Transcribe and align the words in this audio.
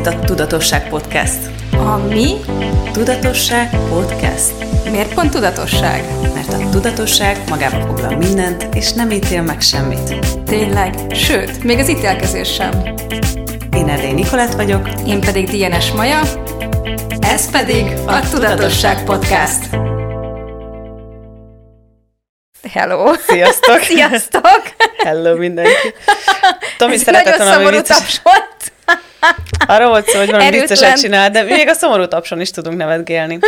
itt 0.00 0.06
a 0.06 0.18
Tudatosság 0.18 0.88
Podcast. 0.88 1.38
A 1.72 1.96
mi? 1.96 2.36
Tudatosság 2.92 3.70
Podcast. 3.88 4.52
Miért 4.90 5.14
pont 5.14 5.30
tudatosság? 5.30 6.04
Mert 6.34 6.52
a 6.52 6.68
tudatosság 6.70 7.38
magába 7.48 7.86
foglal 7.86 8.16
mindent, 8.16 8.74
és 8.74 8.92
nem 8.92 9.10
ítél 9.10 9.42
meg 9.42 9.60
semmit. 9.60 10.26
Tényleg, 10.44 10.94
sőt, 11.14 11.64
még 11.64 11.78
az 11.78 11.88
ítélkezés 11.88 12.52
sem. 12.54 12.70
Én 13.76 13.88
Erdély 13.88 14.12
Nikolett 14.12 14.52
vagyok. 14.52 14.88
Én 15.06 15.20
pedig 15.20 15.48
DNS 15.48 15.92
Maja. 15.92 16.20
Ez 17.20 17.50
pedig 17.50 17.84
a 18.06 18.20
Tudatosság 18.30 19.04
Podcast. 19.04 19.68
Hello! 22.72 23.12
Sziasztok! 23.26 23.78
Sziasztok! 23.92 24.62
Hello 24.96 25.36
mindenki! 25.36 25.94
Tomi 26.78 26.94
Ez 26.94 27.02
szeretett 27.02 27.38
nagyon 27.38 27.52
szomorú 27.52 27.76
vicces. 27.76 27.96
tapsolt. 27.96 28.49
Arra 29.66 29.88
volt 29.88 30.08
szó, 30.08 30.18
hogy 30.18 30.26
valami 30.30 30.44
Erőtlen. 30.46 30.66
vicceset 30.68 31.00
csinál, 31.00 31.30
de 31.30 31.42
még 31.42 31.68
a 31.68 31.72
szomorú 31.72 32.06
tapson 32.08 32.40
is 32.40 32.50
tudunk 32.50 32.76
nevetgélni. 32.76 33.38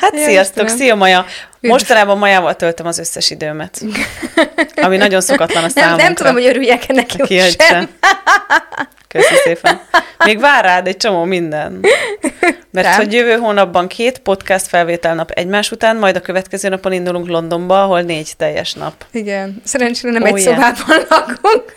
Hát 0.00 0.12
Ja, 0.14 0.20
sziasztok, 0.24 0.64
Istenem. 0.64 0.76
szia 0.76 0.94
Maja! 0.94 1.24
Mostanában 1.60 2.18
Majával 2.18 2.56
töltöm 2.56 2.86
az 2.86 2.98
összes 2.98 3.30
időmet. 3.30 3.80
Ami 4.76 4.96
nagyon 4.96 5.20
szokatlan 5.20 5.58
a 5.58 5.60
Nem, 5.60 5.68
számunkra. 5.70 6.04
nem 6.04 6.14
tudom, 6.14 6.32
hogy 6.32 6.46
örüljek 6.46 6.82
-e 6.88 6.92
neki, 6.92 7.16
Ki, 7.16 7.38
hogy 7.38 7.44
hogy 7.44 7.56
sem. 7.58 7.68
sem. 7.68 7.88
Köszi 9.08 9.34
szépen. 9.44 9.80
Még 10.24 10.40
vár 10.40 10.64
rád 10.64 10.86
egy 10.86 10.96
csomó 10.96 11.24
minden. 11.24 11.80
Mert 12.70 12.86
Rám? 12.86 12.96
hogy 12.96 13.12
jövő 13.12 13.36
hónapban 13.36 13.88
két 13.88 14.18
podcast 14.18 14.66
felvétel 14.66 15.14
nap 15.14 15.30
egymás 15.30 15.70
után, 15.70 15.96
majd 15.96 16.16
a 16.16 16.20
következő 16.20 16.68
napon 16.68 16.92
indulunk 16.92 17.28
Londonba, 17.28 17.82
ahol 17.82 18.00
négy 18.00 18.30
teljes 18.36 18.72
nap. 18.72 18.92
Igen, 19.12 19.60
szerencsére 19.64 20.12
nem 20.12 20.22
Oh, 20.22 20.28
egy 20.28 20.42
yeah. 20.44 20.54
szobában 20.54 21.06
lakunk. 21.08 21.74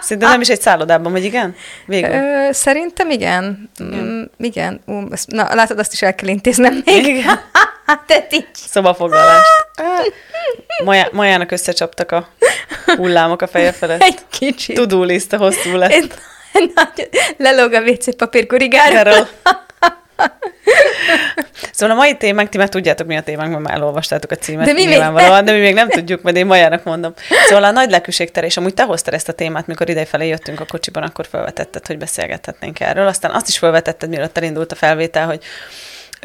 Szerintem 0.00 0.30
nem 0.30 0.40
is 0.40 0.48
egy 0.48 0.60
szállodában, 0.60 1.12
vagy 1.12 1.24
igen? 1.24 1.54
Végül. 1.86 2.10
Ö, 2.10 2.48
szerintem 2.52 3.10
igen. 3.10 3.70
Mm, 3.82 4.22
igen. 4.38 4.80
Ú, 4.86 5.02
ezt, 5.12 5.30
na, 5.30 5.54
látod, 5.54 5.78
azt 5.78 5.92
is 5.92 6.02
el 6.02 6.14
kell 6.14 6.28
intéznem 6.28 6.82
még. 6.84 7.06
Igen. 7.06 7.40
Te 8.06 8.26
így. 8.30 8.46
Szobafoglalást. 8.54 9.46
Maja, 10.84 11.08
Majának 11.12 11.50
összecsaptak 11.50 12.12
a 12.12 12.28
hullámok 12.96 13.42
a 13.42 13.46
feje 13.46 13.72
felett. 13.72 14.02
Egy 14.02 14.18
kicsit. 14.30 14.76
Tudó 14.76 15.06
hosszú 15.30 15.76
lett. 15.76 15.90
Egy 15.90 16.12
nagy- 16.74 17.08
Lelóg 17.36 17.72
a 17.72 17.80
WC 17.80 18.16
papír 18.16 18.46
korigára. 18.46 19.02
Carol. 19.02 19.28
Szóval 21.72 21.96
a 21.96 21.98
mai 21.98 22.16
témánk, 22.16 22.48
ti 22.48 22.58
már 22.58 22.68
tudjátok, 22.68 23.06
mi 23.06 23.16
a 23.16 23.22
témánk, 23.22 23.50
mert 23.50 23.62
már 23.62 23.74
elolvastátok 23.74 24.30
a 24.30 24.36
címet 24.36 24.66
De 24.66 24.72
mi 24.72 24.84
még 24.84 24.88
nyilvánvalóan, 24.88 25.44
de 25.44 25.52
mi 25.52 25.58
még 25.58 25.74
nem 25.74 25.88
tudjuk, 25.88 26.22
mert 26.22 26.36
én 26.36 26.46
Majának 26.46 26.84
mondom. 26.84 27.14
Szóval 27.46 27.64
a 27.64 27.70
nagy 27.70 27.90
lelkűségterés, 27.90 28.56
amúgy 28.56 28.74
te 28.74 28.82
hoztad 28.82 29.14
ezt 29.14 29.28
a 29.28 29.32
témát, 29.32 29.66
mikor 29.66 29.88
idefelé 29.88 30.28
jöttünk 30.28 30.60
a 30.60 30.64
kocsiban, 30.64 31.02
akkor 31.02 31.26
felvetetted, 31.26 31.86
hogy 31.86 31.98
beszélgethetnénk 31.98 32.80
erről. 32.80 33.06
Aztán 33.06 33.30
azt 33.30 33.48
is 33.48 33.58
felvetetted, 33.58 34.08
mielőtt 34.08 34.36
elindult 34.36 34.72
a 34.72 34.74
felvétel, 34.74 35.26
hogy 35.26 35.42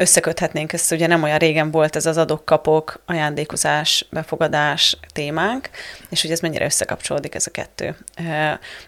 összeköthetnénk 0.02 0.72
ezt, 0.72 0.92
ugye 0.92 1.06
nem 1.06 1.22
olyan 1.22 1.38
régen 1.38 1.70
volt 1.70 1.96
ez 1.96 2.06
az 2.06 2.16
adok-kapok, 2.16 3.02
ajándékozás, 3.06 4.06
befogadás 4.10 4.96
témánk, 5.12 5.70
és 6.08 6.22
hogy 6.22 6.30
ez 6.30 6.40
mennyire 6.40 6.64
összekapcsolódik 6.64 7.34
ez 7.34 7.46
a 7.46 7.50
kettő. 7.50 7.96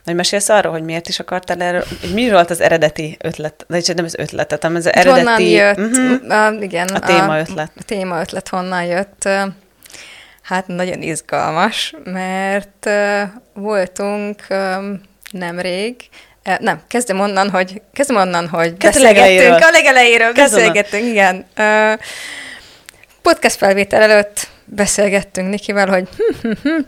Hogy 0.04 0.14
mesélsz 0.14 0.48
arról, 0.48 0.72
hogy 0.72 0.82
miért 0.82 1.08
is 1.08 1.18
akartál 1.18 1.62
erről, 1.62 1.84
hogy 2.00 2.14
mi 2.14 2.30
volt 2.30 2.50
az 2.50 2.60
eredeti 2.60 3.16
ötlet, 3.20 3.64
de 3.68 3.80
nem 3.94 4.04
az 4.04 4.14
ötletet, 4.18 4.62
hanem 4.62 4.76
az 4.76 4.92
eredeti... 4.92 5.20
Honnan 5.20 5.40
jött? 5.40 5.76
Mhm. 5.76 6.30
A, 6.30 6.50
igen. 6.50 6.88
A 6.88 6.98
téma 6.98 7.38
ötlet. 7.38 7.70
A 7.76 7.82
téma 7.82 8.20
ötlet 8.20 8.48
honnan 8.48 8.84
jött? 8.84 9.28
Hát 10.42 10.66
nagyon 10.66 11.02
izgalmas, 11.02 11.94
mert 12.04 12.90
voltunk 13.54 14.46
nemrég, 15.30 15.96
nem, 16.58 16.80
kezdem 16.88 17.20
onnan, 17.20 17.50
hogy, 17.50 17.82
kezdem 17.92 18.16
onnan, 18.16 18.48
hogy 18.48 18.76
Kezd 18.76 19.02
beszélgettünk, 19.02 19.62
a 19.62 19.70
legelejéről 19.70 20.32
Kezd 20.32 20.54
beszélgettünk, 20.54 21.04
igen. 21.04 21.46
Podcast 23.22 23.56
felvétel 23.56 24.02
előtt 24.02 24.48
beszélgettünk 24.64 25.48
Nikivel, 25.48 25.88
hogy 25.88 26.08
hm, 26.16 26.48
hm, 26.48 26.52
hm, 26.62 26.80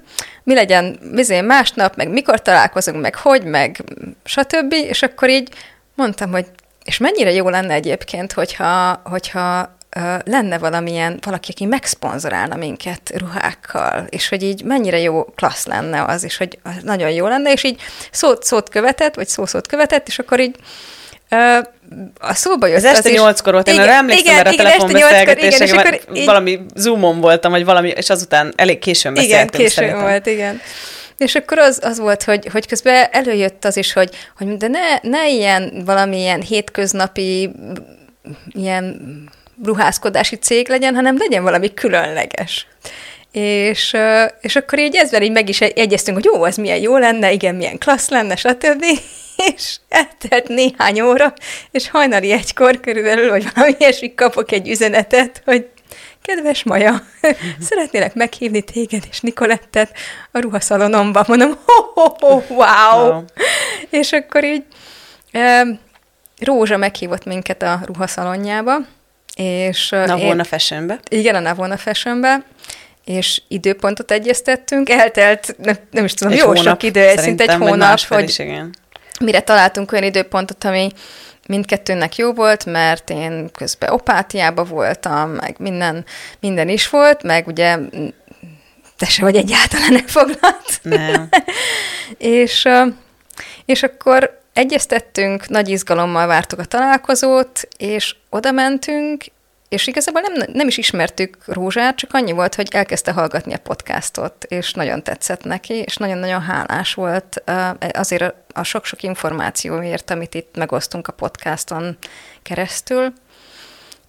mi 0.43 0.55
legyen 0.55 0.99
vizé 1.13 1.41
másnap, 1.41 1.97
meg 1.97 2.09
mikor 2.09 2.43
találkozunk, 2.43 3.01
meg 3.01 3.15
hogy, 3.15 3.45
meg 3.45 3.85
stb. 4.25 4.73
És 4.73 5.03
akkor 5.03 5.29
így 5.29 5.49
mondtam, 5.95 6.31
hogy 6.31 6.47
és 6.85 6.99
mennyire 6.99 7.33
jó 7.33 7.49
lenne 7.49 7.75
egyébként, 7.75 8.33
hogyha, 8.33 9.01
hogyha 9.05 9.77
lenne 10.25 10.59
valamilyen, 10.59 11.19
valaki, 11.25 11.51
aki 11.51 11.65
megszponzorálna 11.65 12.57
minket 12.57 13.13
ruhákkal, 13.15 14.07
és 14.09 14.29
hogy 14.29 14.43
így 14.43 14.65
mennyire 14.65 14.99
jó 14.99 15.25
klassz 15.25 15.67
lenne 15.67 16.05
az, 16.05 16.25
és 16.25 16.37
hogy 16.37 16.59
az 16.63 16.73
nagyon 16.83 17.11
jó 17.11 17.27
lenne, 17.27 17.53
és 17.53 17.65
így 17.65 17.81
szót, 18.11 18.45
szót 18.45 18.69
követett, 18.69 19.15
vagy 19.15 19.29
szó-szót 19.29 19.67
követett, 19.67 20.09
és 20.09 20.19
akkor 20.19 20.41
így 20.41 20.57
a 22.19 22.35
szóba 22.35 22.67
jött 22.67 22.77
Ez 22.77 22.85
este 22.85 22.99
az 22.99 23.07
is- 23.07 23.13
nyolckor 23.13 23.53
volt, 23.53 23.69
én 23.69 23.75
Igen, 23.75 23.87
arra 23.87 23.97
emlékszem, 23.97 24.25
igen, 24.25 24.35
mert 24.37 24.49
a 24.49 24.53
igen, 24.53 24.67
este 24.67 24.87
nyolckor, 24.87 25.39
igen, 25.39 25.95
akkor 26.09 26.25
valami 26.25 26.61
zoomon 26.75 27.21
voltam, 27.21 27.51
vagy 27.51 27.65
valami, 27.65 27.89
és 27.89 28.11
azután 28.11 28.53
elég 28.57 28.79
későn 28.79 29.13
Igen, 29.17 29.27
beszéltünk 29.29 29.63
későn 29.63 29.71
szerintem. 29.71 30.01
volt, 30.01 30.27
igen. 30.27 30.61
És 31.17 31.35
akkor 31.35 31.59
az, 31.59 31.81
az 31.83 31.99
volt, 31.99 32.23
hogy, 32.23 32.49
hogy 32.53 32.67
közben 32.67 33.09
előjött 33.11 33.65
az 33.65 33.77
is, 33.77 33.93
hogy, 33.93 34.11
hogy 34.37 34.57
de 34.57 34.69
ne, 34.69 35.11
ne 35.11 35.29
ilyen 35.29 35.83
valamilyen 35.85 36.41
hétköznapi 36.41 37.51
ilyen 38.53 39.01
ruházkodási 39.65 40.37
cég 40.37 40.69
legyen, 40.69 40.95
hanem 40.95 41.17
legyen 41.19 41.43
valami 41.43 41.75
különleges. 41.75 42.67
És, 43.33 43.97
és 44.41 44.57
akkor 44.57 44.79
így 44.79 44.97
ezzel 44.97 45.23
így 45.23 45.33
meg 45.33 45.49
is 45.49 45.61
egyeztünk, 45.61 46.17
hogy 46.17 46.33
jó, 46.35 46.45
ez 46.45 46.57
milyen 46.57 46.81
jó 46.81 46.97
lenne, 46.97 47.33
igen, 47.33 47.55
milyen 47.55 47.79
klassz 47.79 48.09
lenne, 48.09 48.37
stb. 48.37 48.85
És 49.55 49.77
eltelt 49.89 50.49
néhány 50.49 51.01
óra, 51.01 51.35
és 51.71 51.91
hajnali 51.91 52.33
egykor 52.33 52.81
körülbelül, 52.81 53.29
vagy 53.29 53.47
valami 53.55 53.75
ilyesmi 53.79 54.15
kapok 54.15 54.53
egy 54.53 54.69
üzenetet, 54.69 55.43
hogy 55.45 55.67
Kedves 56.23 56.63
Maja, 56.63 57.03
szeretnélek 57.69 58.15
meghívni 58.15 58.63
téged 58.63 59.03
és 59.11 59.21
Nikolettet 59.21 59.93
a 60.33 60.41
ruhaszalonomba. 60.41 61.25
Mondom, 61.27 61.59
ho, 61.65 61.83
ho, 61.95 62.17
ho, 62.19 62.55
wow! 62.55 63.09
Wow. 63.09 63.25
És 63.91 64.13
akkor 64.13 64.45
így 64.45 64.63
Rózsa 66.39 66.77
meghívott 66.77 67.25
minket 67.25 67.63
a 67.63 67.81
ruhaszalonjába, 67.85 68.77
és 69.37 69.93
ö, 69.93 70.07
Na, 70.07 70.19
én- 70.19 70.25
volna 70.25 70.45
fashionbe. 70.45 70.99
igen, 71.09 71.35
a 71.35 71.39
Navona 71.41 71.77
Fashionbe, 71.77 72.45
és 73.05 73.43
időpontot 73.49 74.11
egyeztettünk, 74.11 74.89
eltelt, 74.91 75.55
nem, 75.59 75.77
nem 75.91 76.05
is 76.05 76.15
tudom, 76.15 76.33
Egy 76.33 76.39
jó 76.39 76.47
hónap, 76.47 76.63
sok 76.65 76.83
idő, 76.83 77.13
szinte 77.17 77.45
egy 77.45 77.55
hónap, 77.55 77.99
hogy 78.01 78.29
is, 78.29 78.39
igen. 78.39 78.75
mire 79.21 79.41
találtunk 79.41 79.93
olyan 79.93 80.05
időpontot, 80.05 80.65
ami 80.65 80.91
mindkettőnek 81.47 82.17
jó 82.17 82.33
volt, 82.33 82.65
mert 82.65 83.11
én 83.11 83.51
közben 83.53 83.91
opátiába 83.93 84.65
voltam, 84.65 85.31
meg 85.31 85.55
minden, 85.59 86.05
minden 86.41 86.69
is 86.69 86.89
volt, 86.89 87.23
meg 87.23 87.47
ugye 87.47 87.77
te 88.99 89.07
se 89.07 89.23
vagy 89.23 89.37
egyáltalán 89.37 89.95
elfoglalt. 90.03 90.79
Nem. 90.83 91.29
És, 92.19 92.69
és 93.65 93.83
akkor 93.83 94.41
egyeztettünk, 94.57 95.49
nagy 95.49 95.69
izgalommal 95.69 96.27
vártuk 96.27 96.59
a 96.59 96.65
találkozót, 96.65 97.69
és 97.77 98.17
oda 98.31 98.51
mentünk, 98.51 99.25
és 99.69 99.87
igazából 99.87 100.21
nem, 100.21 100.49
nem 100.53 100.69
is 100.69 100.77
ismertük 100.77 101.37
Rózsát, 101.47 101.97
csak 101.97 102.13
annyi 102.13 102.33
volt, 102.33 102.55
hogy 102.55 102.69
elkezdte 102.71 103.13
hallgatni 103.13 103.55
a 103.55 103.59
podcastot, 103.59 104.45
és 104.45 104.73
nagyon 104.73 105.03
tetszett 105.03 105.45
neki, 105.45 105.75
és 105.75 105.97
nagyon-nagyon 105.97 106.41
hálás 106.41 106.95
volt 106.95 107.43
azért 107.93 108.35
a- 108.53 108.63
sok-sok 108.63 109.03
információért, 109.03 110.11
amit 110.11 110.35
itt 110.35 110.57
megosztunk 110.57 111.09
a 111.09 111.13
podcaston 111.13 111.97
keresztül, 112.43 113.13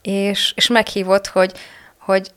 és, 0.02 0.52
és 0.56 0.68
meghívott, 0.68 1.28
hogy, 1.28 1.52
hogy 1.98 2.32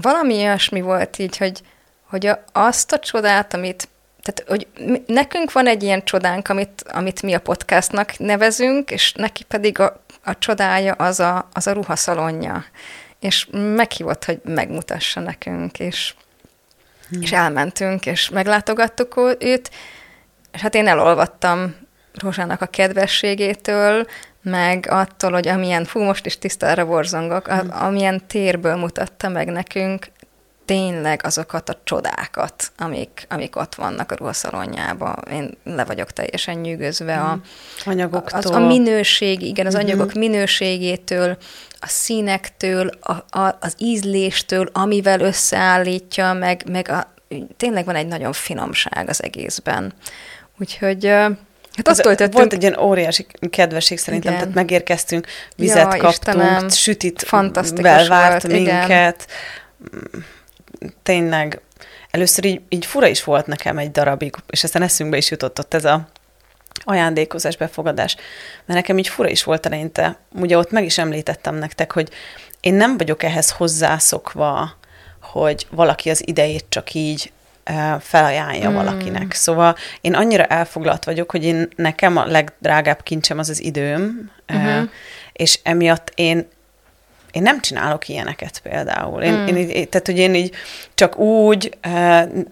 valami 0.00 0.34
olyasmi 0.34 0.80
volt 0.80 1.18
így, 1.18 1.36
hogy, 1.36 1.60
hogy 2.08 2.30
azt 2.52 2.92
a 2.92 2.98
csodát, 2.98 3.54
amit 3.54 3.88
tehát, 4.26 4.50
hogy 4.50 4.66
nekünk 5.06 5.52
van 5.52 5.66
egy 5.66 5.82
ilyen 5.82 6.04
csodánk, 6.04 6.48
amit, 6.48 6.84
amit 6.88 7.22
mi 7.22 7.34
a 7.34 7.40
podcastnak 7.40 8.18
nevezünk, 8.18 8.90
és 8.90 9.12
neki 9.12 9.44
pedig 9.44 9.78
a, 9.78 10.04
a 10.24 10.38
csodája 10.38 10.92
az 10.92 11.20
a, 11.20 11.48
az 11.52 11.66
a 11.66 11.72
ruhaszalonja. 11.72 12.64
És 13.20 13.46
meghívott, 13.52 14.24
hogy 14.24 14.40
megmutassa 14.44 15.20
nekünk, 15.20 15.78
és, 15.78 16.14
és 17.20 17.32
elmentünk, 17.32 18.06
és 18.06 18.28
meglátogattuk 18.28 19.36
őt, 19.38 19.70
és 20.52 20.60
hát 20.60 20.74
én 20.74 20.86
elolvattam 20.86 21.74
Rózsának 22.14 22.60
a 22.60 22.66
kedvességétől, 22.66 24.06
meg 24.42 24.86
attól, 24.90 25.32
hogy 25.32 25.48
amilyen, 25.48 25.84
fú, 25.84 26.00
most 26.00 26.26
is 26.26 26.38
tisztára 26.38 26.86
borzongok, 26.86 27.48
a, 27.48 27.64
amilyen 27.68 28.26
térből 28.26 28.76
mutatta 28.76 29.28
meg 29.28 29.48
nekünk 29.48 30.06
tényleg 30.66 31.20
azokat 31.24 31.68
a 31.68 31.78
csodákat, 31.84 32.72
amik, 32.78 33.26
amik 33.28 33.56
ott 33.56 33.74
vannak 33.74 34.12
a 34.12 34.14
ruhaszalonjában. 34.14 35.18
Én 35.32 35.56
le 35.64 35.84
vagyok 35.84 36.12
teljesen 36.12 36.56
nyűgözve 36.56 37.20
a, 37.20 37.38
Anyagoktól. 37.84 38.38
az, 38.38 38.50
a 38.50 38.66
minőség, 38.66 39.42
igen, 39.42 39.66
az 39.66 39.74
anyagok 39.74 40.12
minőségétől, 40.12 41.36
a 41.80 41.86
színektől, 41.86 42.90
a, 43.00 43.38
a, 43.38 43.56
az 43.60 43.74
ízléstől, 43.78 44.68
amivel 44.72 45.20
összeállítja, 45.20 46.32
meg, 46.32 46.62
meg 46.70 46.88
a, 46.88 47.12
tényleg 47.56 47.84
van 47.84 47.94
egy 47.94 48.06
nagyon 48.06 48.32
finomság 48.32 49.08
az 49.08 49.22
egészben. 49.22 49.92
Úgyhogy 50.58 51.04
Hát 51.76 51.88
azt 51.88 52.02
töltöttünk. 52.02 52.34
Volt 52.34 52.52
egy 52.52 52.62
ilyen 52.62 52.78
óriási 52.78 53.26
kedvesség 53.50 53.98
szerintem, 53.98 54.30
igen. 54.32 54.42
tehát 54.42 54.54
megérkeztünk, 54.54 55.26
vizet 55.56 55.76
ja, 55.76 55.88
kaptunk, 55.88 56.12
Istenem, 56.12 56.68
sütit 56.68 57.28
várt 57.28 58.42
volt, 58.42 58.48
minket. 58.48 59.26
Igen. 59.92 60.24
Tényleg, 61.02 61.60
először 62.10 62.44
így, 62.44 62.60
így 62.68 62.86
fura 62.86 63.06
is 63.06 63.24
volt 63.24 63.46
nekem 63.46 63.78
egy 63.78 63.90
darabig, 63.90 64.34
és 64.46 64.64
aztán 64.64 64.82
eszünkbe 64.82 65.16
is 65.16 65.30
jutott 65.30 65.58
ott 65.58 65.74
ez 65.74 65.84
a 65.84 66.08
ajándékozás, 66.84 67.56
befogadás. 67.56 68.16
Mert 68.64 68.78
nekem 68.80 68.98
így 68.98 69.08
fura 69.08 69.28
is 69.28 69.44
volt 69.44 69.66
eleinte. 69.66 70.18
Ugye 70.32 70.58
ott 70.58 70.70
meg 70.70 70.84
is 70.84 70.98
említettem 70.98 71.54
nektek, 71.54 71.92
hogy 71.92 72.10
én 72.60 72.74
nem 72.74 72.96
vagyok 72.96 73.22
ehhez 73.22 73.50
hozzászokva, 73.50 74.76
hogy 75.20 75.66
valaki 75.70 76.10
az 76.10 76.28
idejét 76.28 76.64
csak 76.68 76.94
így 76.94 77.32
felajánlja 78.00 78.66
hmm. 78.66 78.74
valakinek. 78.74 79.32
Szóval 79.32 79.76
én 80.00 80.14
annyira 80.14 80.44
elfoglalt 80.44 81.04
vagyok, 81.04 81.30
hogy 81.30 81.44
én 81.44 81.68
nekem 81.76 82.16
a 82.16 82.26
legdrágább 82.26 83.02
kincsem 83.02 83.38
az 83.38 83.48
az 83.48 83.62
időm, 83.62 84.30
uh-huh. 84.48 84.88
és 85.32 85.60
emiatt 85.62 86.12
én 86.14 86.48
én 87.36 87.42
nem 87.42 87.60
csinálok 87.60 88.08
ilyeneket 88.08 88.58
például. 88.58 89.22
Én, 89.22 89.32
mm. 89.32 89.46
én, 89.56 89.88
tehát, 89.88 90.06
hogy 90.06 90.18
én 90.18 90.34
így 90.34 90.54
csak 90.94 91.18
úgy 91.18 91.76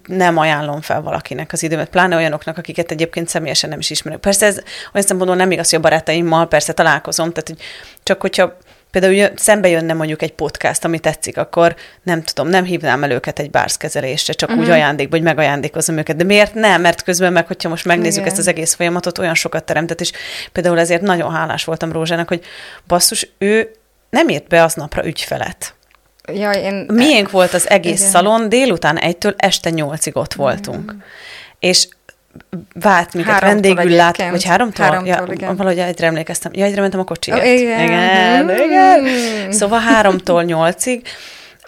nem 0.07 0.39
ajánlom 0.39 0.81
fel 0.81 1.03
valakinek 1.03 1.53
az 1.53 1.63
időmet, 1.63 1.89
pláne 1.89 2.17
olyanoknak, 2.17 2.59
akiket 2.59 2.91
egyébként 2.91 3.29
személyesen 3.29 3.71
nem 3.71 3.79
is 3.79 3.91
ismerek. 3.91 4.19
Persze 4.19 4.47
ez 4.47 4.55
olyan 4.95 5.07
szempontból 5.07 5.37
nem 5.37 5.51
igaz, 5.51 5.71
hogy 5.71 5.79
a 5.79 5.83
barátaimmal 5.83 6.49
persze 6.49 6.73
találkozom, 6.73 7.33
tehát 7.33 7.49
hogy 7.49 7.59
csak 8.03 8.21
hogyha 8.21 8.57
például 8.91 9.31
szembe 9.37 9.69
jönne 9.69 9.93
mondjuk 9.93 10.23
egy 10.23 10.33
podcast, 10.33 10.85
ami 10.85 10.99
tetszik, 10.99 11.37
akkor 11.37 11.75
nem 12.03 12.23
tudom, 12.23 12.49
nem 12.49 12.65
hívnám 12.65 13.05
el 13.05 13.11
őket 13.11 13.39
egy 13.39 13.51
bárszkezelésre, 13.51 14.33
csak 14.33 14.49
uh-huh. 14.49 14.65
úgy 14.65 14.71
mhm. 14.71 14.79
ajándékba, 14.79 15.17
hogy 15.17 15.25
megajándékozom 15.25 15.99
őket. 15.99 16.17
De 16.17 16.25
miért 16.25 16.55
nem? 16.55 16.81
Mert 16.81 17.03
közben 17.03 17.33
meg, 17.33 17.47
hogyha 17.47 17.69
most 17.69 17.85
megnézzük 17.85 18.21
Igen. 18.21 18.29
ezt 18.29 18.39
az 18.39 18.47
egész 18.47 18.75
folyamatot, 18.75 19.19
olyan 19.19 19.35
sokat 19.35 19.65
teremtett, 19.65 20.01
és 20.01 20.13
például 20.53 20.79
ezért 20.79 21.03
nagyon 21.03 21.33
hálás 21.33 21.65
voltam 21.65 21.93
Rózsának, 21.93 22.29
hogy 22.29 22.45
basszus, 22.87 23.29
ő 23.39 23.71
nem 24.15 24.29
írt 24.29 24.49
be 24.49 24.63
aznapra 24.63 25.07
ügyfelet. 25.07 25.75
Ja, 26.33 26.51
én... 26.51 26.87
Miénk 26.93 27.31
volt 27.31 27.55
az 27.55 27.71
egész 27.71 27.99
Igen. 27.99 28.11
szalon, 28.11 28.49
délután 28.49 28.99
egytől 28.99 29.35
este 29.37 29.71
nyolcig 29.71 30.17
ott 30.17 30.35
voltunk. 30.35 30.93
Mm. 30.93 30.99
És 31.59 31.89
vált 32.75 33.15
minket 33.15 33.41
vendégül 33.41 33.91
lát, 33.91 34.31
vagy 34.31 34.45
háromtól? 34.45 34.85
háromtól 34.85 35.27
ja, 35.27 35.33
igen. 35.33 35.57
Valahogy 35.57 35.79
egyre 35.79 36.07
emlékeztem. 36.07 36.53
Ja, 36.55 36.65
egyre 36.65 36.81
mentem 36.81 37.01
a 37.01 37.05
kocsiért. 37.05 37.41
Oh, 37.41 37.47
igen. 37.47 37.81
Igen, 37.81 38.51
igen. 38.51 39.01
Mm. 39.01 39.51
Szóval 39.51 39.81
háromtól 39.81 40.43
nyolcig 40.43 41.07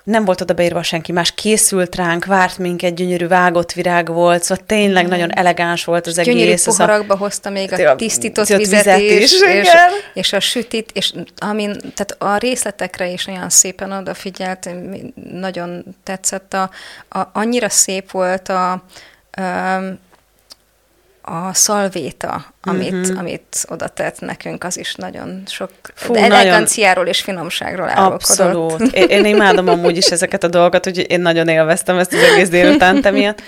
nem 0.06 0.25
volt 0.25 0.41
oda 0.41 0.55
beírva 0.55 0.82
senki 0.82 1.12
más, 1.12 1.35
készült 1.35 1.94
ránk, 1.94 2.25
várt 2.25 2.58
minket, 2.58 2.94
gyönyörű 2.94 3.26
vágott 3.26 3.73
virág 3.73 4.08
volt, 4.08 4.43
szóval 4.43 4.64
tényleg 4.67 5.06
mm. 5.06 5.08
nagyon 5.08 5.35
elegáns 5.35 5.85
volt 5.85 6.06
az 6.06 6.14
gyönyörű 6.14 6.32
egész. 6.32 6.64
Gyönyörű 6.64 6.79
poharakba 6.79 7.14
a, 7.14 7.17
hozta 7.17 7.50
még 7.50 7.73
a 7.73 7.97
tisztított 7.97 8.47
vizet, 8.47 8.85
vizet 8.85 9.00
is, 9.00 9.32
is 9.32 9.41
és, 9.41 9.69
és, 10.14 10.32
a 10.32 10.41
sütit, 10.41 10.91
és 10.93 11.12
amin, 11.37 11.76
tehát 11.94 12.17
a 12.19 12.37
részletekre 12.37 13.08
is 13.08 13.26
olyan 13.26 13.50
szépen 13.50 13.93
odafigyelt, 13.93 14.70
nagyon 15.32 15.85
tetszett, 16.03 16.55
a, 16.55 16.70
a, 17.08 17.20
annyira 17.32 17.69
szép 17.69 18.11
volt 18.11 18.49
a, 18.49 18.85
a 21.28 21.55
szalvéta, 21.55 22.44
amit, 22.62 22.93
uh-huh. 22.93 23.19
amit 23.19 23.64
oda 23.69 23.88
tett 23.88 24.20
nekünk, 24.20 24.64
az 24.64 24.78
is 24.78 24.94
nagyon 24.94 25.43
sok 25.46 25.70
Fú, 25.94 26.14
eleganciáról 26.14 26.94
nagyon... 26.94 27.08
és 27.08 27.20
finomságról 27.20 27.88
árulkodott. 27.88 28.12
Abszolút. 28.12 28.81
Én, 28.81 29.08
én 29.08 29.25
imádom 29.25 29.69
amúgy 29.69 29.96
is 29.96 30.06
ezeket 30.06 30.44
a 30.44 30.49
dolgokat, 30.49 30.87
úgyhogy 30.87 31.11
én 31.11 31.20
nagyon 31.20 31.49
élveztem 31.49 31.99
ezt 31.99 32.12
az 32.12 32.23
egész 32.23 32.49
délután 32.49 33.12
miatt. 33.12 33.43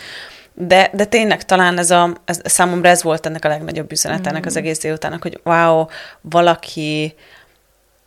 De, 0.55 0.91
de 0.93 1.05
tényleg 1.05 1.45
talán 1.45 1.79
ez 1.79 1.91
a, 1.91 2.17
ez, 2.25 2.41
számomra 2.45 2.89
ez 2.89 3.03
volt 3.03 3.27
ennek 3.27 3.45
a 3.45 3.49
legnagyobb 3.49 3.93
üzenet 3.93 4.27
ennek 4.27 4.47
az 4.47 4.55
mm. 4.55 4.59
egész 4.59 4.79
délutának, 4.79 5.23
hogy 5.23 5.41
wow, 5.45 5.87
valaki 6.21 7.15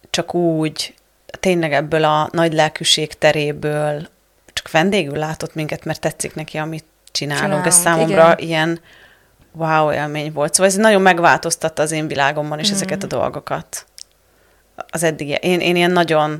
csak 0.09 0.33
úgy, 0.33 0.93
tényleg 1.39 1.73
ebből 1.73 2.03
a 2.03 2.29
nagy 2.31 2.53
lelkűség 2.53 3.13
teréből 3.13 4.07
csak 4.53 4.71
vendégül 4.71 5.17
látott 5.17 5.55
minket, 5.55 5.85
mert 5.85 5.99
tetszik 5.99 6.35
neki, 6.35 6.57
amit 6.57 6.85
csinálunk. 7.11 7.43
Csinálunk, 7.43 7.67
ez 7.67 7.75
számomra 7.75 8.35
igen. 8.37 8.47
ilyen 8.47 8.79
wow 9.51 9.91
élmény 9.91 10.31
volt. 10.31 10.53
Szóval 10.53 10.71
ez 10.71 10.77
nagyon 10.77 11.01
megváltoztatta 11.01 11.81
az 11.81 11.91
én 11.91 12.07
világomban 12.07 12.59
is 12.59 12.69
mm. 12.69 12.73
ezeket 12.73 13.03
a 13.03 13.07
dolgokat. 13.07 13.85
Az 14.89 15.03
eddig. 15.03 15.37
Én, 15.41 15.59
én 15.59 15.75
ilyen 15.75 15.91
nagyon, 15.91 16.39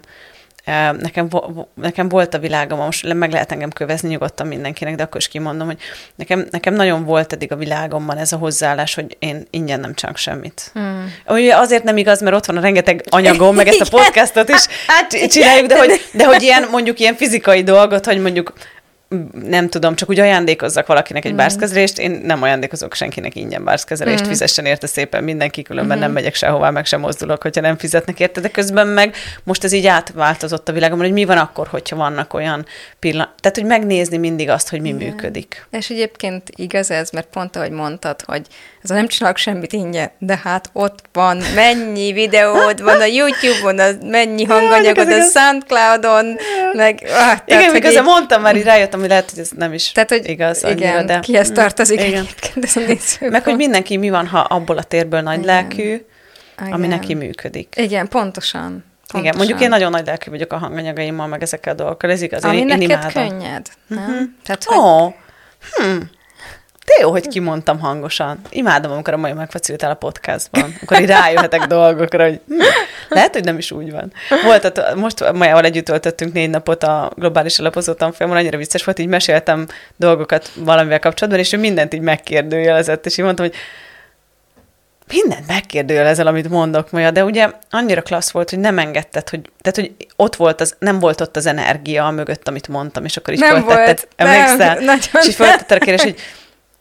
nekem, 0.99 1.29
nekem 1.73 2.09
volt 2.09 2.33
a 2.33 2.39
világom, 2.39 2.79
most 2.79 3.13
meg 3.13 3.31
lehet 3.31 3.51
engem 3.51 3.69
kövezni 3.69 4.09
nyugodtan 4.09 4.47
mindenkinek, 4.47 4.95
de 4.95 5.03
akkor 5.03 5.21
is 5.21 5.27
kimondom, 5.27 5.67
hogy 5.67 5.77
nekem, 6.15 6.47
nekem 6.51 6.73
nagyon 6.73 7.05
volt 7.05 7.33
eddig 7.33 7.51
a 7.51 7.55
világomban 7.55 8.17
ez 8.17 8.31
a 8.31 8.37
hozzáállás, 8.37 8.93
hogy 8.93 9.15
én 9.19 9.47
ingyen 9.49 9.79
nem 9.79 9.93
csak 9.93 10.17
semmit. 10.17 10.71
Mm. 10.79 11.05
Ugye 11.27 11.55
azért 11.55 11.83
nem 11.83 11.97
igaz, 11.97 12.21
mert 12.21 12.35
ott 12.35 12.45
van 12.45 12.57
a 12.57 12.61
rengeteg 12.61 13.03
anyagom, 13.09 13.55
meg 13.55 13.67
ezt 13.67 13.81
a 13.81 13.97
podcastot 13.97 14.49
is 14.49 14.65
hát, 14.87 15.29
csináljuk, 15.29 15.67
de 15.67 15.77
hogy, 15.77 16.09
de 16.13 16.25
hogy 16.25 16.41
ilyen 16.41 16.67
mondjuk 16.71 16.99
ilyen 16.99 17.15
fizikai 17.15 17.63
dolgot, 17.63 18.05
hogy 18.05 18.21
mondjuk 18.21 18.53
nem 19.43 19.69
tudom, 19.69 19.95
csak 19.95 20.09
úgy 20.09 20.19
ajándékozzak 20.19 20.87
valakinek 20.87 21.25
egy 21.25 21.33
mm. 21.33 21.35
bárszkezrést, 21.35 21.99
én 21.99 22.11
nem 22.11 22.41
ajándékozok 22.41 22.93
senkinek 22.93 23.35
ingyen 23.35 23.63
bárszkezrést, 23.63 24.25
mm. 24.25 24.27
fizessen 24.27 24.65
érte 24.65 24.87
szépen 24.87 25.23
mindenki, 25.23 25.61
különben 25.61 25.97
mm. 25.97 25.99
nem 25.99 26.11
megyek 26.11 26.35
sehová, 26.35 26.69
meg 26.69 26.85
sem 26.85 26.99
mozdulok, 26.99 27.41
hogyha 27.41 27.61
nem 27.61 27.77
fizetnek 27.77 28.19
érte, 28.19 28.41
de 28.41 28.49
közben 28.49 28.87
meg 28.87 29.15
most 29.43 29.63
ez 29.63 29.71
így 29.71 29.87
átváltozott 29.87 30.69
a 30.69 30.71
világomban, 30.71 31.05
hogy 31.05 31.15
mi 31.15 31.25
van 31.25 31.37
akkor, 31.37 31.67
hogyha 31.67 31.95
vannak 31.95 32.33
olyan 32.33 32.65
pillanat, 32.99 33.29
tehát 33.39 33.57
hogy 33.57 33.65
megnézni 33.65 34.17
mindig 34.17 34.49
azt, 34.49 34.69
hogy 34.69 34.81
mi 34.81 34.89
Igen. 34.89 34.99
működik. 34.99 35.65
És 35.71 35.89
egyébként 35.89 36.49
igaz 36.55 36.91
ez, 36.91 37.09
mert 37.09 37.27
pont 37.31 37.55
ahogy 37.55 37.71
mondtad, 37.71 38.21
hogy 38.21 38.41
ez 38.83 38.89
a 38.89 38.93
nem 38.93 39.07
csinálok 39.07 39.37
semmit 39.37 39.73
ingyen, 39.73 40.11
de 40.17 40.39
hát 40.43 40.69
ott 40.73 40.99
van, 41.13 41.41
mennyi 41.55 42.11
videód 42.11 42.81
van 42.81 43.01
a 43.01 43.05
YouTube-on, 43.05 43.79
az 43.79 43.97
mennyi 44.03 44.43
hanganyagod 44.43 45.07
a 45.07 45.21
Soundcloud-on, 45.21 46.35
meg... 46.73 47.03
Ah, 47.03 47.37
igen, 47.45 47.71
miközben 47.71 48.03
így... 48.03 48.09
mondtam 48.09 48.41
már, 48.41 48.55
így 48.55 48.63
rájöttem, 48.63 49.00
hogy 49.01 49.09
lehet, 49.09 49.29
hogy 49.29 49.39
ez 49.39 49.49
nem 49.55 49.73
is 49.73 49.91
tehát, 49.91 50.09
hogy 50.09 50.29
igaz 50.29 50.63
igen, 50.63 50.71
annyira, 50.71 51.03
de... 51.03 51.19
kihez 51.19 51.51
tartozik 51.51 52.01
igen. 52.01 52.27
ez 52.61 52.75
a 52.75 53.29
Meg, 53.29 53.43
hogy 53.43 53.55
mindenki 53.55 53.97
mi 53.97 54.09
van, 54.09 54.27
ha 54.27 54.39
abból 54.39 54.77
a 54.77 54.83
térből 54.83 55.21
nagy 55.21 55.39
igen. 55.39 55.45
lelkű, 55.55 56.05
igen. 56.61 56.73
ami 56.73 56.87
neki 56.87 57.13
működik. 57.13 57.73
Igen, 57.77 58.07
pontosan. 58.07 58.61
Pontosan. 58.61 59.19
Igen, 59.19 59.35
mondjuk 59.37 59.61
én 59.61 59.69
nagyon 59.69 59.91
nagy 59.91 60.05
lelkű 60.05 60.29
vagyok 60.29 60.53
a 60.53 60.57
hanganyagaimmal, 60.57 61.27
meg 61.27 61.41
ezekkel 61.41 61.73
a 61.73 61.75
dolgokkal, 61.75 62.11
ez 62.11 62.21
igaz. 62.21 62.43
Ami 62.43 62.57
én, 62.57 62.65
neked 62.65 62.81
én 62.81 62.89
imádom. 62.89 63.11
könnyed, 63.11 63.67
nem? 63.87 63.99
Uh-huh. 63.99 64.21
Tehát, 64.43 64.63
hogy... 64.63 64.77
oh. 64.77 65.13
hmm. 65.75 66.09
De 66.97 67.03
jó, 67.03 67.11
hogy 67.11 67.27
kimondtam 67.27 67.79
hangosan. 67.79 68.41
Imádom, 68.49 68.91
amikor 68.91 69.13
a 69.13 69.17
mai 69.17 69.33
megfaciltál 69.33 69.91
a 69.91 69.95
podcastban, 69.95 70.75
akkor 70.81 71.01
így 71.01 71.07
rájöhetek 71.07 71.65
dolgokra, 71.65 72.23
hogy 72.23 72.39
hm, 72.47 72.61
lehet, 73.09 73.33
hogy 73.33 73.43
nem 73.43 73.57
is 73.57 73.71
úgy 73.71 73.91
van. 73.91 74.13
Volt, 74.43 74.95
most 74.95 75.31
Majával 75.33 75.63
együtt 75.63 75.85
töltöttünk 75.85 76.33
négy 76.33 76.49
napot 76.49 76.83
a 76.83 77.11
globális 77.15 77.59
alapozó 77.59 77.93
tanfolyamon, 77.93 78.37
annyira 78.37 78.57
vicces 78.57 78.83
volt, 78.83 78.99
így 78.99 79.07
meséltem 79.07 79.67
dolgokat 79.97 80.51
valamivel 80.55 80.99
kapcsolatban, 80.99 81.43
és 81.43 81.53
ő 81.53 81.57
mindent 81.57 81.93
így 81.93 82.01
megkérdőjelezett, 82.01 83.05
és 83.05 83.17
így 83.17 83.25
mondtam, 83.25 83.45
hogy 83.45 83.55
mindent 85.11 85.47
megkérdőjelezel, 85.47 86.27
amit 86.27 86.49
mondok, 86.49 86.91
Maja, 86.91 87.11
de 87.11 87.23
ugye 87.23 87.49
annyira 87.69 88.01
klassz 88.01 88.31
volt, 88.31 88.49
hogy 88.49 88.59
nem 88.59 88.77
engedted, 88.77 89.29
hogy, 89.29 89.41
tehát, 89.61 89.77
hogy 89.77 90.07
ott 90.15 90.35
volt 90.35 90.61
az, 90.61 90.75
nem 90.79 90.99
volt 90.99 91.21
ott 91.21 91.35
az 91.35 91.45
energia 91.45 92.09
mögött, 92.09 92.47
amit 92.47 92.67
mondtam, 92.67 93.05
és 93.05 93.17
akkor 93.17 93.33
is 93.33 93.39
nem 93.39 93.63
volt, 93.63 94.07
emlékszel? 94.15 94.79
Nem, 94.79 94.97
és 94.97 95.27
így 95.27 95.35
föltetted 95.35 95.81
a 95.81 95.85
kérdés, 95.85 96.03
hogy 96.03 96.19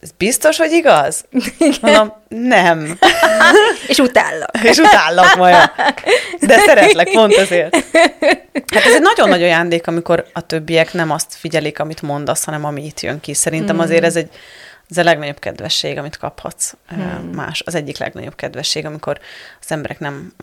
ez 0.01 0.11
biztos, 0.17 0.57
hogy 0.57 0.71
igaz? 0.71 1.25
Igen. 1.57 1.77
Mondom, 1.81 2.13
nem. 2.27 2.97
És 3.87 3.97
utállak. 3.97 4.63
És 4.63 4.77
utállak, 4.77 5.35
Maja. 5.35 5.71
De 6.39 6.59
szeretlek, 6.59 7.11
pont 7.11 7.35
azért. 7.35 7.75
Hát 8.73 8.85
ez 8.85 8.93
egy 8.93 9.01
nagyon 9.01 9.29
nagy 9.29 9.43
ajándék, 9.43 9.87
amikor 9.87 10.25
a 10.33 10.41
többiek 10.41 10.93
nem 10.93 11.11
azt 11.11 11.35
figyelik, 11.35 11.79
amit 11.79 12.01
mondasz, 12.01 12.43
hanem 12.43 12.65
ami 12.65 12.85
itt 12.85 12.99
jön 12.99 13.19
ki. 13.19 13.33
Szerintem 13.33 13.75
hmm. 13.75 13.83
azért 13.83 14.03
ez 14.03 14.15
egy 14.15 14.29
ez 14.89 14.97
a 14.97 15.03
legnagyobb 15.03 15.39
kedvesség, 15.39 15.97
amit 15.97 16.17
kaphatsz 16.17 16.73
hmm. 16.87 17.29
más. 17.35 17.61
Az 17.65 17.75
egyik 17.75 17.97
legnagyobb 17.97 18.35
kedvesség, 18.35 18.85
amikor 18.85 19.19
az 19.61 19.71
emberek 19.71 19.99
nem 19.99 20.33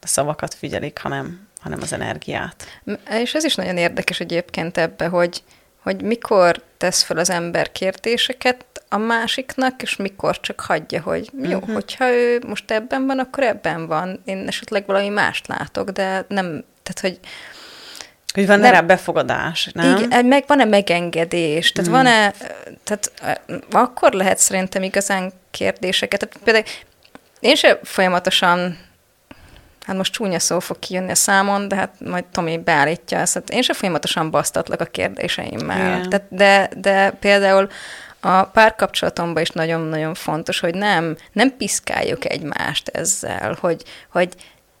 a 0.00 0.06
szavakat 0.06 0.54
figyelik, 0.54 0.98
hanem, 0.98 1.48
hanem 1.60 1.78
az 1.82 1.92
energiát. 1.92 2.82
És 3.10 3.34
ez 3.34 3.44
is 3.44 3.54
nagyon 3.54 3.76
érdekes 3.76 4.20
egyébként 4.20 4.78
ebbe, 4.78 5.06
hogy, 5.06 5.42
hogy 5.88 6.02
mikor 6.02 6.62
tesz 6.76 7.02
fel 7.02 7.18
az 7.18 7.30
ember 7.30 7.72
kérdéseket 7.72 8.64
a 8.88 8.96
másiknak, 8.96 9.82
és 9.82 9.96
mikor 9.96 10.40
csak 10.40 10.60
hagyja, 10.60 11.02
hogy 11.02 11.30
jó, 11.42 11.56
uh-huh. 11.56 11.74
hogyha 11.74 12.10
ő 12.10 12.40
most 12.46 12.70
ebben 12.70 13.06
van, 13.06 13.18
akkor 13.18 13.44
ebben 13.44 13.86
van. 13.86 14.20
Én 14.24 14.44
esetleg 14.46 14.86
valami 14.86 15.08
mást 15.08 15.46
látok, 15.46 15.90
de 15.90 16.24
nem, 16.28 16.64
tehát 16.82 17.00
hogy 17.00 17.18
hogy 18.34 18.46
van 18.46 18.60
rá 18.60 18.80
befogadás, 18.80 19.70
nem? 19.72 19.96
Igen, 19.96 20.26
meg 20.26 20.44
van-e 20.46 20.64
megengedés, 20.64 21.72
tehát 21.72 21.90
mm. 21.90 21.92
van-e, 21.92 22.32
tehát 22.84 23.12
akkor 23.70 24.12
lehet 24.12 24.38
szerintem 24.38 24.82
igazán 24.82 25.32
kérdéseket. 25.50 26.28
Tehát 26.28 26.44
például 26.44 26.64
én 27.40 27.54
sem 27.54 27.78
folyamatosan 27.82 28.78
hát 29.88 29.96
most 29.96 30.12
csúnya 30.12 30.38
szó 30.38 30.58
fog 30.58 30.78
kijönni 30.78 31.10
a 31.10 31.14
számon, 31.14 31.68
de 31.68 31.76
hát 31.76 31.94
majd 32.04 32.24
Tomi 32.24 32.58
beállítja 32.58 33.18
ezt. 33.18 33.34
Hát 33.34 33.50
én 33.50 33.62
sem 33.62 33.74
folyamatosan 33.74 34.30
basztatlak 34.30 34.80
a 34.80 34.84
kérdéseimmel. 34.84 36.08
Tehát 36.08 36.26
de, 36.28 36.70
de 36.76 37.10
például 37.10 37.68
a 38.20 38.42
párkapcsolatomban 38.42 39.42
is 39.42 39.50
nagyon-nagyon 39.50 40.14
fontos, 40.14 40.60
hogy 40.60 40.74
nem, 40.74 41.16
nem 41.32 41.56
piszkáljuk 41.56 42.30
egymást 42.30 42.88
ezzel, 42.88 43.56
hogy, 43.60 43.82
hogy 44.12 44.34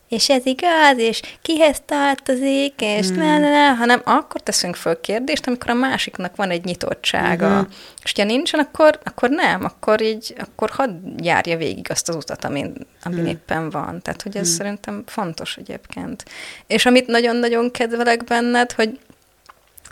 és 0.08 0.28
ez 0.28 0.46
igaz, 0.46 0.98
és 0.98 1.20
kihez 1.42 1.82
tartozik, 1.84 2.74
és 2.80 3.06
hmm. 3.06 3.16
ne, 3.16 3.38
ne, 3.38 3.50
ne, 3.50 3.68
hanem 3.68 4.00
akkor 4.04 4.40
teszünk 4.40 4.76
föl 4.76 5.00
kérdést, 5.00 5.46
amikor 5.46 5.70
a 5.70 5.74
másiknak 5.74 6.36
van 6.36 6.50
egy 6.50 6.64
nyitottsága. 6.64 7.48
Uh-huh. 7.48 7.68
És 8.02 8.12
ha 8.16 8.24
nincsen, 8.24 8.60
akkor, 8.60 8.98
akkor 9.04 9.30
nem, 9.30 9.64
akkor 9.64 10.02
így, 10.02 10.34
akkor 10.38 10.70
hadd 10.70 10.90
járja 11.22 11.56
végig 11.56 11.86
azt 11.90 12.08
az 12.08 12.14
utat, 12.14 12.44
amin, 12.44 12.72
amin 13.02 13.18
hmm. 13.18 13.28
éppen 13.28 13.70
van. 13.70 14.02
Tehát, 14.02 14.22
hogy 14.22 14.36
ez 14.36 14.46
hmm. 14.46 14.56
szerintem 14.56 15.02
fontos 15.06 15.56
egyébként. 15.56 16.24
És 16.66 16.86
amit 16.86 17.06
nagyon-nagyon 17.06 17.70
kedvelek 17.70 18.24
benned, 18.24 18.72
hogy 18.72 18.98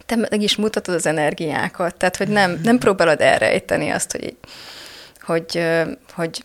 te 0.07 0.17
meg 0.17 0.43
is 0.43 0.57
mutatod 0.57 0.95
az 0.95 1.07
energiákat, 1.07 1.95
tehát, 1.95 2.17
hogy 2.17 2.29
nem, 2.29 2.61
nem 2.63 2.79
próbálod 2.79 3.21
elrejteni 3.21 3.91
azt, 3.91 4.13
hogy, 4.13 4.37
hogy, 5.21 5.63
hogy 6.15 6.45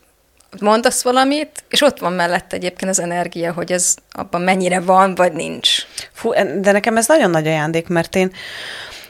mondasz 0.60 1.03
valamit, 1.03 1.63
és 1.70 1.81
ott 1.81 2.00
van 2.00 2.13
mellette 2.13 2.55
egyébként 2.55 2.91
az 2.91 3.00
energia, 3.00 3.53
hogy 3.53 3.72
ez 3.72 3.96
abban 4.12 4.41
mennyire 4.41 4.79
van, 4.79 5.15
vagy 5.15 5.34
nincs. 5.34 5.70
Fú, 6.12 6.31
de 6.62 6.72
nekem 6.72 6.98
ez 6.98 7.08
nagyon 7.08 7.29
nagy 7.29 7.48
ajándék, 7.48 7.88
mert 7.88 8.15
én 8.15 8.31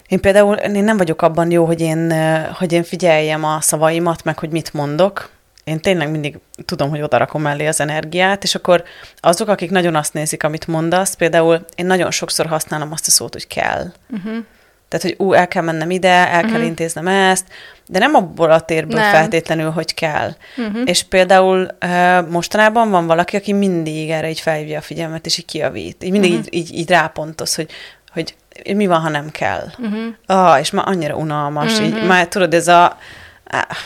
én 0.08 0.20
például 0.20 0.56
én 0.56 0.84
nem 0.84 0.98
vagyok 0.98 1.22
abban 1.22 1.52
jó, 1.52 1.66
hogy 1.66 1.82
én, 1.82 2.14
hogy 2.54 2.72
én 2.72 2.84
figyeljem 2.84 3.44
a 3.44 3.62
szavaimat, 3.62 4.24
meg 4.24 4.40
hogy 4.40 4.50
mit 4.50 4.74
mondok. 4.74 5.30
Én 5.64 5.80
tényleg 5.80 6.12
mindig 6.12 6.40
tudom, 6.66 6.90
hogy 6.90 7.02
odarakom 7.02 7.42
mellé 7.42 7.68
az 7.68 7.80
energiát, 7.80 8.44
és 8.44 8.56
akkor 8.56 8.84
azok, 9.20 9.48
akik 9.48 9.70
nagyon 9.70 9.96
azt 9.96 10.14
nézik, 10.14 10.44
amit 10.44 10.68
mondasz, 10.68 11.14
például 11.14 11.66
én 11.76 11.86
nagyon 11.86 12.12
sokszor 12.12 12.46
használom 12.46 12.92
azt 12.92 13.08
a 13.08 13.12
szót, 13.12 13.34
hogy 13.34 13.48
kell. 13.48 13.92
Uh-huh. 14.10 14.46
Tehát, 14.92 15.06
hogy 15.06 15.28
ú, 15.28 15.34
el 15.34 15.48
kell 15.48 15.64
mennem 15.64 15.92
ide, 15.92 16.10
el 16.10 16.26
uh-huh. 16.26 16.50
kell 16.50 16.60
mhm. 16.60 16.68
intéznem 16.68 17.08
ezt, 17.08 17.46
de 17.88 18.00
nem 18.00 18.16
abból 18.16 18.52
a 18.52 18.60
térből 18.60 19.00
nem. 19.00 19.12
feltétlenül, 19.12 19.70
hogy 19.70 19.94
kell. 19.94 20.36
Uh-huh. 20.58 20.82
És 20.86 21.04
például 21.04 21.68
uh, 21.86 22.30
mostanában 22.30 22.90
van 22.90 23.08
valaki, 23.08 23.36
aki 23.36 23.54
mindig 23.54 24.10
erre 24.10 24.30
így 24.30 24.40
felhívja 24.40 24.78
a 24.78 24.82
figyelmet, 24.82 25.26
és 25.26 25.38
így 25.38 25.46
kiavít. 25.46 26.04
Így 26.04 26.12
mindig 26.12 26.32
uh-huh. 26.32 26.46
így, 26.50 26.54
így, 26.54 26.78
így 26.78 26.90
rápontoz, 26.90 27.56
hogy, 27.56 27.72
hogy 28.14 28.36
mi 28.76 28.88
van, 28.88 29.00
ha 29.00 29.10
nem 29.10 29.30
kell. 29.30 29.68
Uh-huh. 29.78 30.02
Ah, 30.26 30.60
és 30.60 30.72
már 30.72 30.88
annyira 30.88 31.16
unalmas. 31.16 31.72
Uh-huh. 31.72 31.88
Így, 31.88 32.08
már 32.08 32.28
tudod, 32.28 32.54
ez 32.54 32.68
a 32.68 32.98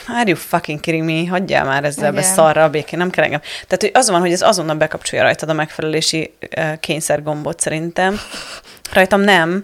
are 0.07 0.29
you 0.29 0.35
fucking 0.35 0.79
kidding 0.79 1.05
me? 1.05 1.29
Hagyjál 1.29 1.65
már 1.65 1.83
ezzel 1.83 2.11
be 2.11 2.21
szarra 2.21 2.63
a 2.63 2.69
békén, 2.69 2.99
nem 2.99 3.09
kell 3.09 3.23
engem. 3.23 3.39
Tehát, 3.39 3.81
hogy 3.81 3.91
az 3.93 4.09
van, 4.09 4.19
hogy 4.19 4.31
ez 4.31 4.41
azonnal 4.41 4.75
bekapcsolja 4.75 5.23
rajtad 5.23 5.49
a 5.49 5.53
megfelelési 5.53 6.33
kényszergombot 6.79 7.59
szerintem. 7.59 8.19
Rajtam 8.93 9.21
nem, 9.21 9.63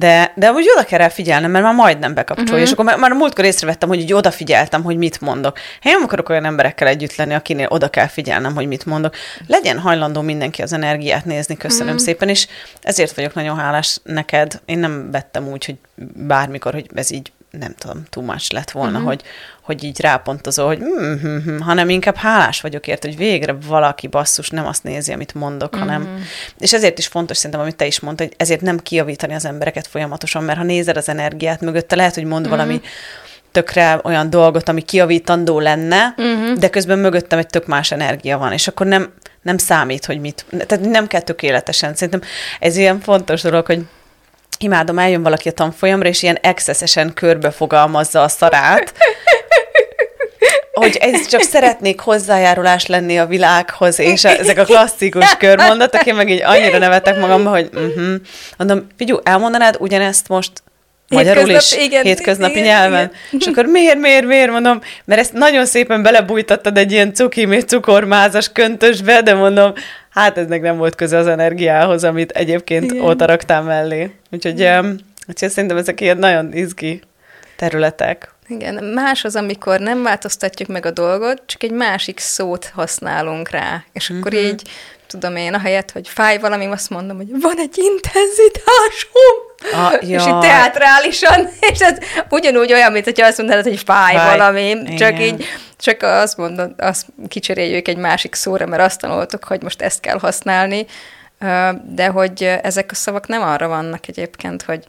de, 0.00 0.32
de 0.34 0.52
úgy 0.52 0.70
oda 0.76 0.84
kell 0.84 0.98
rá 0.98 1.08
figyelnem, 1.08 1.50
mert 1.50 1.64
már 1.64 1.74
majdnem 1.74 2.14
bekapcsolja, 2.14 2.52
uh-huh. 2.52 2.66
és 2.66 2.72
akkor 2.72 2.84
már, 2.84 2.96
már 2.96 3.10
a 3.10 3.14
múltkor 3.14 3.44
észrevettem, 3.44 3.88
hogy 3.88 4.02
úgy 4.02 4.12
odafigyeltem, 4.12 4.82
hogy 4.82 4.96
mit 4.96 5.20
mondok. 5.20 5.58
Én 5.82 5.92
nem 5.92 6.02
akarok 6.02 6.28
olyan 6.28 6.44
emberekkel 6.44 6.88
együtt 6.88 7.14
lenni, 7.16 7.34
akinél 7.34 7.66
oda 7.70 7.88
kell 7.88 8.06
figyelnem, 8.06 8.54
hogy 8.54 8.66
mit 8.66 8.86
mondok. 8.86 9.14
Legyen 9.46 9.78
hajlandó 9.78 10.20
mindenki 10.20 10.62
az 10.62 10.72
energiát 10.72 11.24
nézni, 11.24 11.56
köszönöm 11.56 11.86
uh-huh. 11.86 12.02
szépen, 12.02 12.28
és 12.28 12.46
ezért 12.80 13.14
vagyok 13.14 13.34
nagyon 13.34 13.56
hálás 13.56 13.98
neked. 14.02 14.60
Én 14.64 14.78
nem 14.78 15.10
vettem 15.10 15.48
úgy, 15.48 15.64
hogy 15.64 15.76
bármikor, 16.14 16.72
hogy 16.72 16.86
ez 16.94 17.10
így 17.10 17.32
nem 17.50 17.74
tudom, 17.78 18.02
too 18.10 18.22
much 18.22 18.52
lett 18.52 18.70
volna, 18.70 18.90
uh-huh. 18.90 19.06
hogy, 19.06 19.22
hogy 19.70 19.84
így 19.84 20.00
rápontozó, 20.00 20.66
hogy 20.66 20.78
mm-hmm, 20.78 21.58
hanem 21.58 21.88
inkább 21.88 22.16
hálás 22.16 22.60
vagyok 22.60 22.86
ért, 22.86 23.04
hogy 23.04 23.16
végre 23.16 23.56
valaki 23.66 24.06
basszus 24.06 24.50
nem 24.50 24.66
azt 24.66 24.82
nézi, 24.82 25.12
amit 25.12 25.34
mondok, 25.34 25.72
uh-huh. 25.72 25.88
hanem, 25.88 26.24
és 26.58 26.72
ezért 26.72 26.98
is 26.98 27.06
fontos 27.06 27.36
szerintem, 27.36 27.60
amit 27.60 27.76
te 27.76 27.86
is 27.86 28.00
mondtad, 28.00 28.26
hogy 28.26 28.36
ezért 28.38 28.60
nem 28.60 28.78
kiavítani 28.78 29.34
az 29.34 29.44
embereket 29.44 29.86
folyamatosan, 29.86 30.44
mert 30.44 30.58
ha 30.58 30.64
nézed 30.64 30.96
az 30.96 31.08
energiát 31.08 31.60
mögötte, 31.60 31.96
lehet, 31.96 32.14
hogy 32.14 32.24
mond 32.24 32.46
uh-huh. 32.46 32.58
valami 32.58 32.80
tökre 33.52 34.00
olyan 34.02 34.30
dolgot, 34.30 34.68
ami 34.68 34.82
kiavítandó 34.82 35.60
lenne, 35.60 36.14
uh-huh. 36.16 36.58
de 36.58 36.70
közben 36.70 36.98
mögöttem 36.98 37.38
egy 37.38 37.46
tök 37.46 37.66
más 37.66 37.92
energia 37.92 38.38
van, 38.38 38.52
és 38.52 38.68
akkor 38.68 38.86
nem, 38.86 39.12
nem 39.42 39.58
számít, 39.58 40.04
hogy 40.04 40.20
mit, 40.20 40.44
tehát 40.66 40.84
nem 40.84 41.06
kell 41.06 41.20
tökéletesen. 41.20 41.94
Szerintem 41.94 42.28
ez 42.60 42.76
ilyen 42.76 43.00
fontos 43.00 43.42
dolog, 43.42 43.66
hogy 43.66 43.80
imádom, 44.62 44.98
eljön 44.98 45.22
valaki 45.22 45.48
a 45.48 45.52
tanfolyamra, 45.52 46.08
és 46.08 46.22
ilyen 46.22 46.38
excessesen 46.40 47.14
körbe 47.14 47.50
fogalmazza 47.50 48.22
a 48.22 48.28
szarát, 48.28 48.94
hogy 50.80 50.96
ez 51.00 51.26
csak 51.26 51.40
szeretnék 51.40 52.00
hozzájárulás 52.00 52.86
lenni 52.86 53.18
a 53.18 53.26
világhoz, 53.26 53.98
és 53.98 54.24
a, 54.24 54.28
ezek 54.28 54.58
a 54.58 54.64
klasszikus 54.64 55.36
körmondatok, 55.36 56.06
én 56.06 56.14
meg 56.14 56.30
így 56.30 56.42
annyira 56.44 56.78
nevetek 56.78 57.18
magamba, 57.18 57.50
hogy 57.50 57.70
uh-huh. 57.74 58.14
mondom, 58.56 58.86
Figyú, 58.96 59.18
elmondanád 59.22 59.76
ugyanezt 59.78 60.28
most 60.28 60.50
magyarul 61.08 61.48
is, 61.48 61.76
igen, 61.76 62.04
hétköznapi 62.04 62.52
igen, 62.58 62.64
nyelven. 62.64 63.04
Igen. 63.04 63.40
És 63.40 63.46
akkor 63.46 63.64
miért, 63.64 63.98
miért, 63.98 64.26
miért, 64.26 64.50
mondom, 64.50 64.80
mert 65.04 65.20
ezt 65.20 65.32
nagyon 65.32 65.66
szépen 65.66 66.02
belebújtattad 66.02 66.78
egy 66.78 66.92
ilyen 66.92 67.14
cukimé 67.14 67.58
cukormázas 67.58 68.52
köntösbe, 68.52 69.22
de 69.22 69.34
mondom, 69.34 69.72
hát 70.10 70.38
eznek 70.38 70.60
nem 70.60 70.76
volt 70.76 70.94
köze 70.94 71.16
az 71.16 71.26
energiához, 71.26 72.04
amit 72.04 72.30
egyébként 72.30 72.92
Igen. 72.92 73.04
ott 73.04 73.22
raktál 73.22 73.62
mellé. 73.62 74.10
Úgyhogy, 74.30 74.62
um, 74.62 74.96
úgyhogy 75.28 75.50
szerintem 75.50 75.78
ezek 75.78 76.00
ilyen 76.00 76.18
nagyon 76.18 76.52
izgi 76.52 77.00
területek. 77.56 78.29
Igen, 78.50 78.84
más 78.84 79.24
az, 79.24 79.36
amikor 79.36 79.80
nem 79.80 80.02
változtatjuk 80.02 80.68
meg 80.68 80.86
a 80.86 80.90
dolgot, 80.90 81.42
csak 81.46 81.62
egy 81.62 81.70
másik 81.70 82.18
szót 82.18 82.70
használunk 82.74 83.50
rá, 83.50 83.84
és 83.92 84.10
akkor 84.10 84.34
mm-hmm. 84.34 84.44
így 84.44 84.62
tudom 85.06 85.36
én, 85.36 85.54
ahelyett, 85.54 85.90
hogy 85.90 86.08
fáj 86.08 86.38
valami, 86.38 86.66
azt 86.66 86.90
mondom, 86.90 87.16
hogy 87.16 87.40
van 87.40 87.58
egy 87.58 87.78
intenzitásom, 87.78 89.36
ah, 89.72 90.02
és 90.10 90.26
így 90.26 90.38
teatrálisan, 90.38 91.48
és 91.72 91.78
ez 91.80 91.98
ugyanúgy 92.28 92.72
olyan, 92.72 92.92
mint 92.92 93.04
hogyha 93.04 93.26
azt 93.26 93.38
mondanád, 93.38 93.64
hogy 93.64 93.82
fáj, 93.84 94.14
fáj. 94.14 94.36
valami, 94.36 94.68
Igen. 94.68 94.96
csak 94.96 95.20
így, 95.20 95.44
csak 95.76 96.02
azt 96.02 96.36
mondod, 96.36 96.72
azt 96.78 97.06
kicseréljük 97.28 97.88
egy 97.88 97.96
másik 97.96 98.34
szóra, 98.34 98.66
mert 98.66 98.82
azt 98.82 99.00
tanultuk, 99.00 99.44
hogy 99.44 99.62
most 99.62 99.82
ezt 99.82 100.00
kell 100.00 100.18
használni, 100.18 100.86
de 101.84 102.06
hogy 102.06 102.58
ezek 102.62 102.90
a 102.90 102.94
szavak 102.94 103.26
nem 103.26 103.42
arra 103.42 103.68
vannak 103.68 104.08
egyébként, 104.08 104.62
hogy 104.62 104.84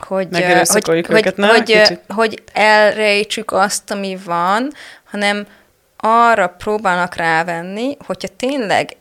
hogy, 0.00 0.28
hogy, 0.30 1.06
hogy, 1.06 1.34
hogy, 1.36 1.98
hogy 2.08 2.42
elrejtsük 2.52 3.52
azt, 3.52 3.90
ami 3.90 4.18
van, 4.24 4.72
hanem 5.10 5.46
arra 5.96 6.46
próbálnak 6.46 7.14
rávenni, 7.14 7.96
hogyha 8.06 8.28
tényleg 8.36 8.96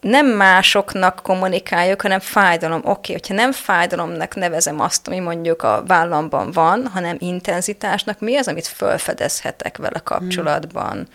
nem 0.00 0.26
másoknak 0.26 1.20
kommunikáljuk, 1.22 2.00
hanem 2.00 2.20
fájdalom. 2.20 2.78
Oké, 2.78 2.90
okay, 2.90 3.14
hogyha 3.14 3.34
nem 3.34 3.52
fájdalomnak 3.52 4.34
nevezem 4.34 4.80
azt, 4.80 5.06
ami 5.06 5.18
mondjuk 5.18 5.62
a 5.62 5.82
vállamban 5.86 6.50
van, 6.50 6.86
hanem 6.86 7.16
intenzitásnak, 7.18 8.20
mi 8.20 8.36
az, 8.36 8.48
amit 8.48 8.66
felfedezhetek 8.66 9.76
vele 9.76 9.98
kapcsolatban? 9.98 10.92
Hmm. 10.92 11.06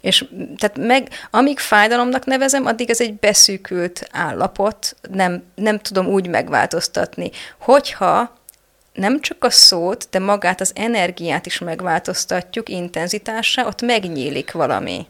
És 0.00 0.24
tehát 0.56 0.78
meg, 0.78 1.08
amíg 1.30 1.58
fájdalomnak 1.58 2.24
nevezem, 2.24 2.66
addig 2.66 2.90
ez 2.90 3.00
egy 3.00 3.14
beszűkült 3.14 4.08
állapot, 4.12 4.96
nem, 5.10 5.42
nem 5.54 5.78
tudom 5.78 6.06
úgy 6.06 6.28
megváltoztatni. 6.28 7.30
Hogyha 7.58 8.37
nem 8.98 9.20
csak 9.20 9.44
a 9.44 9.50
szót, 9.50 10.08
de 10.10 10.18
magát 10.18 10.60
az 10.60 10.72
energiát 10.74 11.46
is 11.46 11.58
megváltoztatjuk 11.58 12.68
intenzitásra, 12.68 13.66
ott 13.66 13.82
megnyílik 13.82 14.52
valami. 14.52 15.06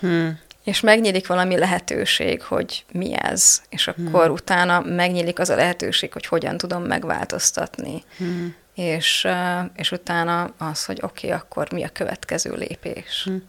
Hmm 0.00 0.38
és 0.68 0.80
megnyílik 0.80 1.26
valami 1.26 1.58
lehetőség, 1.58 2.42
hogy 2.42 2.84
mi 2.92 3.14
ez, 3.14 3.62
és 3.68 3.84
hmm. 3.84 4.06
akkor 4.06 4.24
hmm. 4.24 4.32
utána 4.32 4.80
megnyílik 4.80 5.38
az 5.38 5.50
a 5.50 5.54
lehetőség, 5.54 6.12
hogy 6.12 6.26
hogyan 6.26 6.56
tudom 6.56 6.82
megváltoztatni. 6.82 8.04
Hmm. 8.16 8.54
És, 8.74 9.26
és 9.74 9.92
utána 9.92 10.50
az, 10.58 10.84
hogy 10.84 10.98
oké, 11.02 11.26
okay, 11.26 11.38
akkor 11.38 11.72
mi 11.72 11.84
a 11.84 11.88
következő 11.88 12.54
lépés. 12.54 13.22
Hmm. 13.24 13.44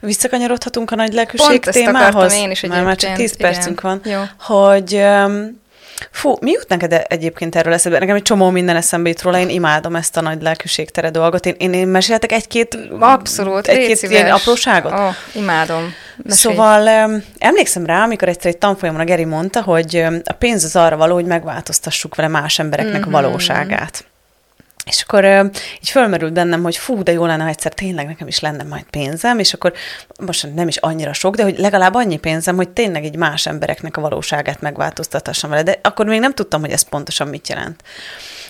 Visszakanyarodhatunk 0.00 0.90
a 0.90 0.94
nagy 0.94 1.12
lelkűség 1.12 1.60
témához? 1.60 2.34
én 2.34 2.50
is 2.50 2.60
Már, 2.60 2.84
már 2.84 2.96
csak 2.96 3.14
10 3.14 3.36
percünk 3.36 3.80
van. 3.80 4.00
Jó. 4.04 4.22
Hogy 4.38 4.94
um, 4.94 5.60
Fú, 6.10 6.36
mi 6.40 6.50
jut 6.50 6.68
neked 6.68 7.04
egyébként 7.08 7.56
erről 7.56 7.72
eszembe? 7.72 7.98
Nekem 7.98 8.14
egy 8.14 8.22
csomó 8.22 8.50
minden 8.50 8.76
eszembe 8.76 9.08
jut 9.08 9.22
róla, 9.22 9.38
én 9.38 9.48
imádom 9.48 9.96
ezt 9.96 10.16
a 10.16 10.20
nagy 10.20 10.42
lelkűségtere 10.42 11.10
dolgot. 11.10 11.46
Én, 11.46 11.54
én, 11.58 11.72
én 11.72 11.88
meséltek 11.88 12.32
egy-két... 12.32 12.78
Abszolút, 12.98 13.66
egy-két 13.66 14.02
ilyen 14.02 14.30
apróságot? 14.30 14.92
Oh, 14.92 15.14
imádom. 15.32 15.94
Mesélj. 16.16 16.54
Szóval 16.54 17.06
um, 17.06 17.24
emlékszem 17.38 17.86
rá, 17.86 18.02
amikor 18.02 18.28
egyszer 18.28 18.50
egy 18.50 18.58
tanfolyamon 18.58 19.00
a 19.00 19.04
Geri 19.04 19.24
mondta, 19.24 19.62
hogy 19.62 20.04
a 20.24 20.32
pénz 20.32 20.64
az 20.64 20.76
arra 20.76 20.96
való, 20.96 21.14
hogy 21.14 21.24
megváltoztassuk 21.26 22.14
vele 22.14 22.28
más 22.28 22.58
embereknek 22.58 22.94
mm-hmm. 22.94 23.14
a 23.14 23.18
mhm. 23.18 23.24
valóságát. 23.24 24.04
És 24.86 25.02
akkor 25.02 25.24
uh, 25.24 25.44
így 25.80 25.88
fölmerült 25.88 26.32
bennem, 26.32 26.62
hogy 26.62 26.76
fú, 26.76 27.02
de 27.02 27.12
jó 27.12 27.26
lenne, 27.26 27.42
ha 27.42 27.48
egyszer 27.48 27.72
tényleg 27.72 28.06
nekem 28.06 28.26
is 28.26 28.40
lenne 28.40 28.62
majd 28.62 28.84
pénzem, 28.90 29.38
és 29.38 29.54
akkor 29.54 29.72
most 30.20 30.54
nem 30.54 30.68
is 30.68 30.76
annyira 30.76 31.12
sok, 31.12 31.34
de 31.34 31.42
hogy 31.42 31.58
legalább 31.58 31.94
annyi 31.94 32.18
pénzem, 32.18 32.56
hogy 32.56 32.68
tényleg 32.68 33.04
egy 33.04 33.16
más 33.16 33.46
embereknek 33.46 33.96
a 33.96 34.00
valóságát 34.00 34.60
megváltoztathassam 34.60 35.50
vele. 35.50 35.62
De 35.62 35.78
akkor 35.82 36.06
még 36.06 36.20
nem 36.20 36.34
tudtam, 36.34 36.60
hogy 36.60 36.70
ez 36.70 36.82
pontosan 36.82 37.28
mit 37.28 37.48
jelent. 37.48 37.82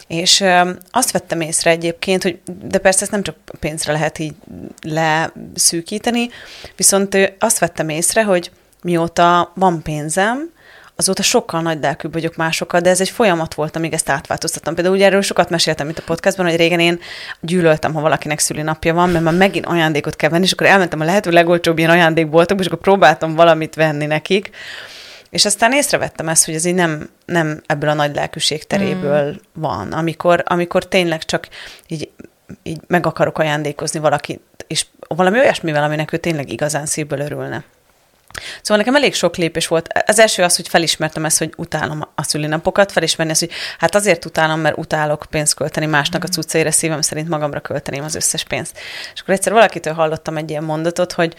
És 0.07 0.45
azt 0.91 1.11
vettem 1.11 1.41
észre 1.41 1.71
egyébként, 1.71 2.23
hogy 2.23 2.41
de 2.63 2.79
persze 2.79 3.03
ezt 3.03 3.11
nem 3.11 3.23
csak 3.23 3.37
pénzre 3.61 3.93
lehet 3.93 4.19
így 4.19 4.35
leszűkíteni, 4.81 6.29
viszont 6.77 7.35
azt 7.39 7.59
vettem 7.59 7.89
észre, 7.89 8.25
hogy 8.25 8.51
mióta 8.83 9.53
van 9.55 9.83
pénzem, 9.83 10.51
azóta 10.97 11.23
sokkal 11.23 11.61
nagy 11.61 11.81
lelkűbb 11.81 12.13
vagyok 12.13 12.37
másokkal, 12.37 12.81
de 12.81 12.91
ez 12.91 13.01
egy 13.01 13.11
folyamat 13.11 13.55
volt, 13.55 13.77
amíg 13.77 13.93
ezt 13.93 14.09
átváltoztattam. 14.09 14.75
Például 14.75 14.95
ugye 14.97 15.05
erről 15.05 15.21
sokat 15.21 15.51
meséltem 15.51 15.89
itt 15.89 15.99
a 15.99 16.03
podcastban, 16.07 16.47
hogy 16.47 16.57
régen 16.57 16.81
én 16.81 17.01
gyűlöltem, 17.41 17.95
ha 17.95 18.01
valakinek 18.01 18.39
szülinapja 18.39 18.95
van, 18.95 19.11
mert 19.11 19.25
már 19.25 19.35
megint 19.35 19.67
ajándékot 19.67 20.17
kell 20.17 20.31
venni, 20.31 20.45
és 20.45 20.53
akkor 20.53 20.67
elmentem 20.67 21.01
a 21.01 21.05
lehető 21.05 21.31
legolcsóbb 21.31 21.79
ilyen 21.79 21.91
ajándékboltokba, 21.91 22.63
és 22.63 22.69
akkor 22.69 22.81
próbáltam 22.81 23.35
valamit 23.35 23.75
venni 23.75 24.07
nekik. 24.07 24.51
És 25.31 25.45
aztán 25.45 25.73
észrevettem 25.73 26.29
ezt, 26.29 26.45
hogy 26.45 26.55
ez 26.55 26.65
így 26.65 26.75
nem, 26.75 27.09
nem 27.25 27.63
ebből 27.67 27.91
a 27.91 27.95
nagy 27.95 28.15
lelkűség 28.15 28.67
teréből 28.67 29.31
mm. 29.31 29.37
van, 29.53 29.93
amikor, 29.93 30.43
amikor 30.47 30.89
tényleg 30.89 31.25
csak 31.25 31.49
így, 31.87 32.11
így 32.63 32.81
meg 32.87 33.07
akarok 33.07 33.39
ajándékozni 33.39 34.01
valakit, 34.01 34.41
és 34.67 34.87
valami 35.09 35.39
olyasmivel, 35.39 35.85
aminek 35.85 36.13
ő 36.13 36.17
tényleg 36.17 36.51
igazán 36.53 36.87
szívből 36.87 37.21
örülne. 37.21 37.65
Szóval 38.63 38.77
nekem 38.77 38.95
elég 38.95 39.15
sok 39.15 39.37
lépés 39.37 39.67
volt. 39.67 39.89
Az 40.07 40.19
első 40.19 40.43
az, 40.43 40.57
hogy 40.57 40.69
felismertem 40.69 41.25
ezt, 41.25 41.39
hogy 41.39 41.53
utálom 41.57 42.09
a 42.15 42.23
szülinapokat, 42.23 42.93
felismerni 42.93 43.33
ezt, 43.33 43.41
hogy 43.41 43.51
hát 43.79 43.95
azért 43.95 44.25
utálom, 44.25 44.61
mert 44.61 44.79
utálok 44.79 45.27
pénzt 45.31 45.55
költeni 45.55 45.87
másnak 45.87 46.25
a 46.25 46.27
mhm. 46.27 46.35
cuccaira, 46.35 46.71
szívem 46.71 47.01
szerint 47.01 47.29
magamra 47.29 47.61
költeném 47.61 48.05
az 48.05 48.15
összes 48.15 48.45
pénzt. 48.45 48.79
És 49.15 49.21
akkor 49.21 49.35
egyszer 49.35 49.53
valakitől 49.53 49.95
hallottam 49.95 50.37
egy 50.37 50.51
ilyen 50.51 50.65
mondatot, 50.65 51.13
hogy 51.13 51.35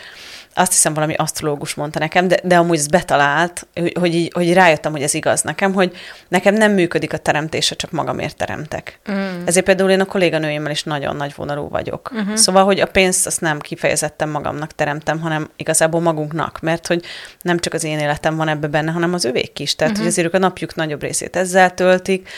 azt 0.54 0.72
hiszem 0.72 0.94
valami 0.94 1.14
asztrológus 1.14 1.74
mondta 1.74 2.00
nekem, 2.00 2.28
de, 2.28 2.40
de 2.44 2.58
amúgy 2.58 2.78
ez 2.78 2.88
betalált, 2.88 3.68
hogy, 3.74 3.96
hogy, 4.00 4.16
így, 4.16 4.32
hogy 4.34 4.54
rájöttem, 4.54 4.92
hogy 4.92 5.02
ez 5.02 5.14
igaz 5.14 5.42
nekem, 5.42 5.74
hogy 5.74 5.96
nekem 6.28 6.54
nem 6.54 6.72
működik 6.72 7.14
a 7.14 7.18
teremtése, 7.18 7.76
csak 7.76 7.92
magamért 7.92 8.38
teremtek. 8.38 9.00
Mm. 9.12 9.46
Ezért 9.46 9.66
például 9.66 9.90
én 9.90 10.02
a 10.02 10.06
kolléganőimmel 10.06 10.72
is 10.72 10.84
nagyon 10.84 11.16
nagy 11.16 11.34
vonalú 11.36 11.70
vagyok. 11.70 12.12
Mm-hmm. 12.16 12.34
Szóval, 12.34 12.66
hogy 12.66 12.80
a 12.80 12.86
pénzt 12.86 13.26
azt 13.26 13.42
nem 13.42 13.60
kifejezetten 13.60 14.30
magamnak 14.30 14.72
teremtem, 14.72 15.20
hanem 15.20 15.50
igazából 15.56 16.02
magunknak, 16.02 16.60
mert 16.62 16.88
hogy 16.88 17.04
nem 17.42 17.60
csak 17.60 17.74
az 17.74 17.84
én 17.84 18.00
életem 18.00 18.36
van 18.36 18.48
ebbe 18.48 18.68
benne, 18.68 18.92
hanem 18.92 19.14
az 19.14 19.26
övék 19.26 19.60
is. 19.60 19.76
Tehát, 19.76 19.94
mm-hmm. 19.94 20.02
hogy 20.02 20.12
azért 20.12 20.28
ők 20.28 20.34
a 20.34 20.38
napjuk 20.38 20.76
nagyobb 20.76 21.02
részét 21.02 21.36
ezzel 21.36 21.74
töltik, 21.74 22.30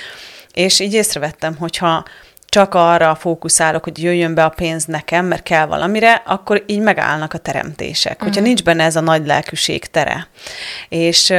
és 0.54 0.80
így 0.80 0.94
észrevettem, 0.94 1.56
hogyha 1.56 2.06
csak 2.56 2.74
arra 2.74 3.16
fókuszálok, 3.16 3.84
hogy 3.84 4.04
jöjjön 4.04 4.34
be 4.34 4.44
a 4.44 4.50
pénz 4.50 4.86
nekem, 4.86 5.26
mert 5.26 5.44
kell 5.44 5.66
valamire, 5.66 6.14
akkor 6.26 6.64
így 6.66 6.80
megállnak 6.80 7.34
a 7.34 7.38
teremtések. 7.38 8.12
Uh-huh. 8.12 8.28
Hogyha 8.28 8.40
mhm. 8.40 8.50
nincs 8.50 8.64
benne 8.64 8.84
ez 8.84 8.96
a 8.96 9.00
nagy 9.00 9.26
lelkűség 9.26 9.86
tere. 9.86 10.28
És 10.90 11.34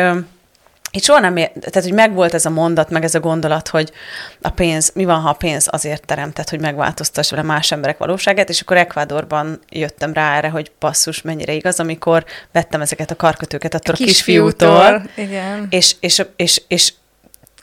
itt 0.90 1.02
soha 1.02 1.20
nem, 1.20 1.36
ér, 1.36 1.50
tehát 1.52 1.82
hogy 1.82 1.92
megvolt 1.92 2.34
ez 2.34 2.44
a 2.44 2.50
mondat, 2.50 2.90
meg 2.90 3.04
ez 3.04 3.14
a 3.14 3.20
gondolat, 3.20 3.68
hogy 3.68 3.92
a 4.40 4.50
pénz, 4.50 4.90
mi 4.94 5.04
van, 5.04 5.20
ha 5.20 5.28
a 5.28 5.32
pénz 5.32 5.68
azért 5.70 6.06
teremtett, 6.06 6.50
hogy 6.50 6.60
megváltoztass 6.60 7.30
vele 7.30 7.42
más 7.42 7.72
emberek 7.72 7.98
valóságát, 7.98 8.48
és 8.48 8.60
akkor 8.60 8.76
Ekvádorban 8.76 9.60
jöttem 9.68 10.12
rá 10.12 10.36
erre, 10.36 10.48
hogy 10.48 10.72
basszus, 10.78 11.22
mennyire 11.22 11.52
igaz, 11.52 11.80
amikor 11.80 12.24
vettem 12.52 12.80
ezeket 12.80 13.10
a 13.10 13.16
karkötőket 13.16 13.74
attól 13.74 13.94
a, 13.94 14.02
a 14.02 14.04
kisfiútól, 14.04 15.02
igen. 15.14 15.66
És, 15.70 15.96
és, 16.00 16.22
és, 16.36 16.62
és 16.68 16.92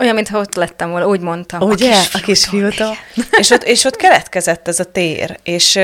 olyan, 0.03 0.15
mintha 0.15 0.39
ott 0.39 0.55
lettem 0.55 0.89
volna, 0.89 1.07
úgy 1.07 1.19
mondtam. 1.19 1.61
Ugye? 1.61 1.95
A 2.13 2.19
kisfiútól. 2.19 2.95
és, 3.39 3.49
ott, 3.49 3.63
és 3.63 3.83
ott 3.83 3.95
keletkezett 3.95 4.67
ez 4.67 4.79
a 4.79 4.91
tér, 4.91 5.39
és, 5.43 5.79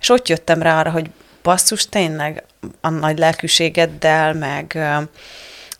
és 0.00 0.08
ott 0.08 0.28
jöttem 0.28 0.62
rá 0.62 0.78
arra, 0.78 0.90
hogy 0.90 1.06
basszus, 1.42 1.88
tényleg 1.88 2.44
a 2.80 2.88
nagy 2.88 3.18
lelkűségeddel, 3.18 4.34
meg 4.34 4.78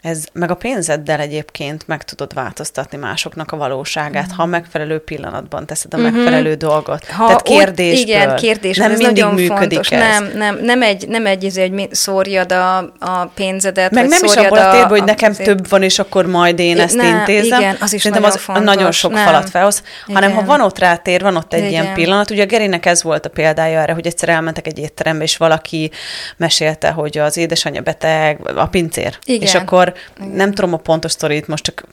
ez 0.03 0.25
meg 0.33 0.51
a 0.51 0.55
pénzeddel 0.55 1.21
egyébként 1.21 1.87
meg 1.87 2.05
tudod 2.05 2.35
változtatni 2.35 2.99
másoknak 2.99 3.53
a 3.53 3.57
valóságát, 3.57 4.33
mm. 4.33 4.37
ha 4.37 4.47
megfelelő 4.47 4.99
pillanatban 4.99 5.67
teszed 5.67 5.95
a 5.95 5.97
mm-hmm. 5.97 6.15
megfelelő 6.15 6.55
dolgot. 6.55 7.05
Ha 7.07 7.27
Tehát 7.27 7.43
kérdésből. 7.43 8.15
Igen, 8.15 8.37
kérdés, 8.37 8.77
nem 8.77 8.91
ez 8.91 8.99
mindig 8.99 9.23
nagyon 9.23 9.47
fontos. 9.47 9.91
Ez. 9.91 10.19
Nem, 10.19 10.31
nem, 10.35 10.59
nem 10.63 10.83
egy, 10.83 11.09
nem 11.09 11.27
egy, 11.27 11.45
izé, 11.45 11.69
hogy 11.69 11.89
szórjad 11.95 12.53
a, 12.53 12.79
a 12.99 13.31
pénzedet, 13.35 13.91
meg 13.91 14.09
nem 14.09 14.25
is 14.25 14.35
abból 14.35 14.59
a 14.59 14.71
térben, 14.71 14.89
hogy 14.89 15.05
nekem 15.05 15.31
azért... 15.31 15.49
több 15.49 15.69
van, 15.69 15.83
és 15.83 15.99
akkor 15.99 16.27
majd 16.27 16.59
én 16.59 16.81
ezt 16.81 16.97
nem, 16.97 17.17
intézem. 17.17 17.61
Igen, 17.61 17.77
az 17.81 17.93
is 17.93 18.03
Szerintem 18.03 18.23
nagyon 18.23 18.37
az 18.37 18.45
fontos. 18.45 18.75
nagyon 18.75 18.93
sok 18.93 19.13
nem. 19.13 19.25
falat 19.25 19.51
felhoz, 19.51 19.83
igen. 20.07 20.23
hanem 20.23 20.37
ha 20.37 20.45
van 20.45 20.61
ott 20.61 20.79
rátér, 20.79 21.23
van 21.23 21.37
ott 21.37 21.53
egy 21.53 21.59
igen. 21.59 21.71
ilyen 21.71 21.95
pillanat. 21.95 22.31
Ugye 22.31 22.43
a 22.43 22.47
Gerinek 22.47 22.87
ez 22.87 23.03
volt 23.03 23.27
a 23.27 23.29
példája 23.29 23.81
erre, 23.81 23.93
hogy 23.93 24.07
egyszer 24.07 24.29
elmentek 24.29 24.67
egy 24.67 24.79
étterembe, 24.79 25.25
és 25.25 25.37
valaki 25.37 25.91
mesélte, 26.37 26.91
hogy 26.91 27.19
az 27.19 27.37
édesanyja 27.37 27.81
beteg, 27.81 28.41
a 28.57 28.67
pincér. 28.67 29.19
Igen. 29.25 29.43
És 29.43 29.55
akkor 29.55 29.90
nem 30.35 30.53
tudom 30.53 30.73
a 30.73 30.77
pontos 30.77 31.13
sztorit, 31.13 31.49
most 31.49 31.65
csak, 31.65 31.85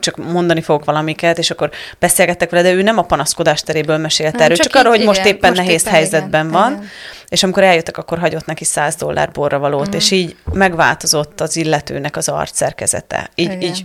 csak 0.00 0.16
mondani 0.16 0.60
fogok 0.60 0.84
valamiket, 0.84 1.38
és 1.38 1.50
akkor 1.50 1.70
beszélgettek 1.98 2.50
vele, 2.50 2.62
de 2.62 2.72
ő 2.72 2.82
nem 2.82 2.98
a 2.98 3.02
panaszkodás 3.02 3.62
teréből 3.62 3.96
mesélte 3.96 4.44
erről, 4.44 4.56
csak, 4.56 4.66
csak 4.66 4.74
arról, 4.74 4.90
hogy 4.90 5.00
igen, 5.00 5.14
most 5.14 5.26
éppen 5.26 5.50
most 5.50 5.62
nehéz 5.62 5.80
éppen 5.80 5.92
helyzetben 5.92 6.46
igen, 6.46 6.60
van. 6.60 6.72
Igen. 6.72 6.88
És 7.28 7.42
amikor 7.42 7.62
eljöttek, 7.62 7.98
akkor 7.98 8.18
hagyott 8.18 8.46
neki 8.46 8.64
100 8.64 8.94
dollár 8.94 9.30
borra 9.30 9.58
valót, 9.58 9.88
mm. 9.88 9.96
és 9.98 10.10
így 10.10 10.36
megváltozott 10.52 11.40
az 11.40 11.56
illetőnek 11.56 12.16
az 12.16 12.28
arcszerkezete. 12.28 13.30
Így, 13.34 13.46
igen. 13.46 13.62
így 13.62 13.84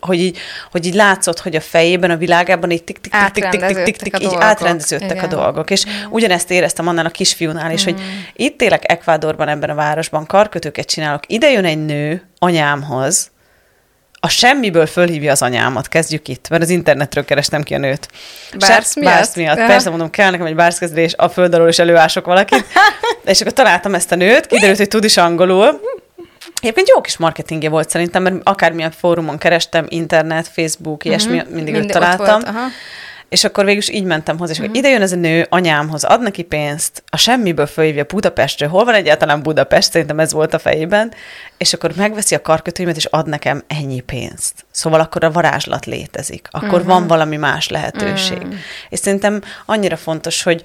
hogy 0.00 0.20
így, 0.20 0.38
hogy 0.70 0.86
így 0.86 0.94
látszott, 0.94 1.40
hogy 1.40 1.56
a 1.56 1.60
fejében, 1.60 2.10
a 2.10 2.16
világában 2.16 2.70
így 2.70 2.84
tik 2.84 3.00
tik 3.00 3.12
tik 3.32 3.48
tik 3.48 3.60
tik 3.60 3.82
tik 3.82 3.96
tik 3.96 4.20
így 4.20 4.36
átrendeződtek 4.38 5.10
Igen. 5.10 5.24
a 5.24 5.26
dolgok. 5.26 5.70
És 5.70 5.86
mm. 5.86 6.10
ugyanezt 6.10 6.50
éreztem 6.50 6.88
annál 6.88 7.06
a 7.06 7.10
kisfiúnál 7.10 7.72
is, 7.72 7.82
mm. 7.82 7.84
hogy 7.84 8.02
itt 8.32 8.62
élek 8.62 8.90
Ekvádorban, 8.90 9.48
ebben 9.48 9.70
a 9.70 9.74
városban, 9.74 10.26
karkötőket 10.26 10.86
csinálok, 10.86 11.22
ide 11.26 11.50
jön 11.50 11.64
egy 11.64 11.84
nő 11.84 12.28
anyámhoz, 12.38 13.30
a 14.22 14.28
semmiből 14.28 14.86
fölhívja 14.86 15.30
az 15.32 15.42
anyámat, 15.42 15.88
kezdjük 15.88 16.28
itt, 16.28 16.48
mert 16.48 16.62
az 16.62 16.68
internetről 16.68 17.24
kerestem 17.24 17.62
ki 17.62 17.74
a 17.74 17.78
nőt. 17.78 18.08
Bársz 18.58 18.96
miatt? 18.96 19.12
Bársz 19.12 19.34
miatt. 19.34 19.56
Persze 19.56 19.90
mondom, 19.90 20.10
kell 20.10 20.30
nekem 20.30 20.46
egy 20.46 20.54
bárszkezdés, 20.54 21.14
a 21.16 21.28
föld 21.28 21.54
alól 21.54 21.68
is 21.68 21.78
előások 21.78 22.26
valakit. 22.26 22.64
és 23.24 23.40
akkor 23.40 23.52
találtam 23.52 23.94
ezt 23.94 24.12
a 24.12 24.16
nőt, 24.16 24.46
kiderült, 24.46 24.78
hogy 24.78 24.88
tud 24.88 25.04
is 25.04 25.16
angolul, 25.16 25.80
Egyébként 26.60 26.88
jó 26.88 27.00
kis 27.00 27.16
marketingje 27.16 27.68
volt 27.68 27.90
szerintem, 27.90 28.22
mert 28.22 28.36
akármilyen 28.42 28.90
fórumon 28.90 29.38
kerestem, 29.38 29.86
internet, 29.88 30.48
Facebook, 30.48 31.04
ilyesmi, 31.04 31.36
uh-huh. 31.36 31.50
mindig, 31.50 31.72
mindig 31.72 31.90
őt 31.90 31.92
találtam. 31.92 32.40
Volt, 32.54 32.72
És 33.28 33.44
akkor 33.44 33.64
végül 33.64 33.80
is 33.80 33.88
így 33.88 34.04
mentem 34.04 34.38
hozzá, 34.38 34.52
és 34.52 34.58
uh-huh. 34.58 34.76
ide 34.76 34.88
jön 34.88 35.02
ez 35.02 35.12
a 35.12 35.16
nő 35.16 35.46
anyámhoz, 35.48 36.04
ad 36.04 36.22
neki 36.22 36.42
pénzt, 36.42 37.02
a 37.10 37.16
semmiből 37.16 37.66
fölhívja 37.66 38.04
Budapestről, 38.04 38.68
hol 38.68 38.84
van 38.84 38.94
egyáltalán 38.94 39.42
Budapest, 39.42 39.90
szerintem 39.90 40.20
ez 40.20 40.32
volt 40.32 40.54
a 40.54 40.58
fejében, 40.58 41.12
és 41.58 41.72
akkor 41.72 41.92
megveszi 41.96 42.34
a 42.34 42.42
karkötőimet, 42.42 42.96
és 42.96 43.04
ad 43.04 43.26
nekem 43.28 43.62
ennyi 43.66 44.00
pénzt. 44.00 44.64
Szóval 44.70 45.00
akkor 45.00 45.24
a 45.24 45.30
varázslat 45.30 45.86
létezik, 45.86 46.48
akkor 46.50 46.68
uh-huh. 46.68 46.86
van 46.86 47.06
valami 47.06 47.36
más 47.36 47.68
lehetőség. 47.68 48.38
Uh-huh. 48.38 48.54
És 48.88 48.98
szerintem 48.98 49.42
annyira 49.66 49.96
fontos, 49.96 50.42
hogy 50.42 50.62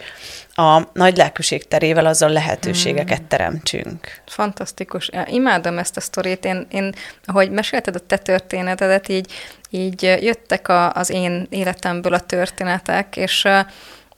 a 0.57 0.81
nagy 0.93 1.17
lelkűség 1.17 1.67
terével 1.67 2.05
azzal 2.05 2.29
lehetőségeket 2.29 3.21
mm. 3.21 3.27
teremtsünk. 3.27 4.21
Fantasztikus. 4.25 5.09
Imádom 5.25 5.77
ezt 5.77 5.97
a 5.97 6.01
sztorit. 6.01 6.45
Én, 6.45 6.67
én, 6.69 6.93
ahogy 7.25 7.51
mesélted 7.51 7.95
a 7.95 7.99
te 7.99 8.17
történetedet, 8.17 9.09
így, 9.09 9.31
így 9.69 10.01
jöttek 10.01 10.67
a, 10.67 10.91
az 10.91 11.09
én 11.09 11.47
életemből 11.49 12.13
a 12.13 12.19
történetek, 12.19 13.17
és 13.17 13.43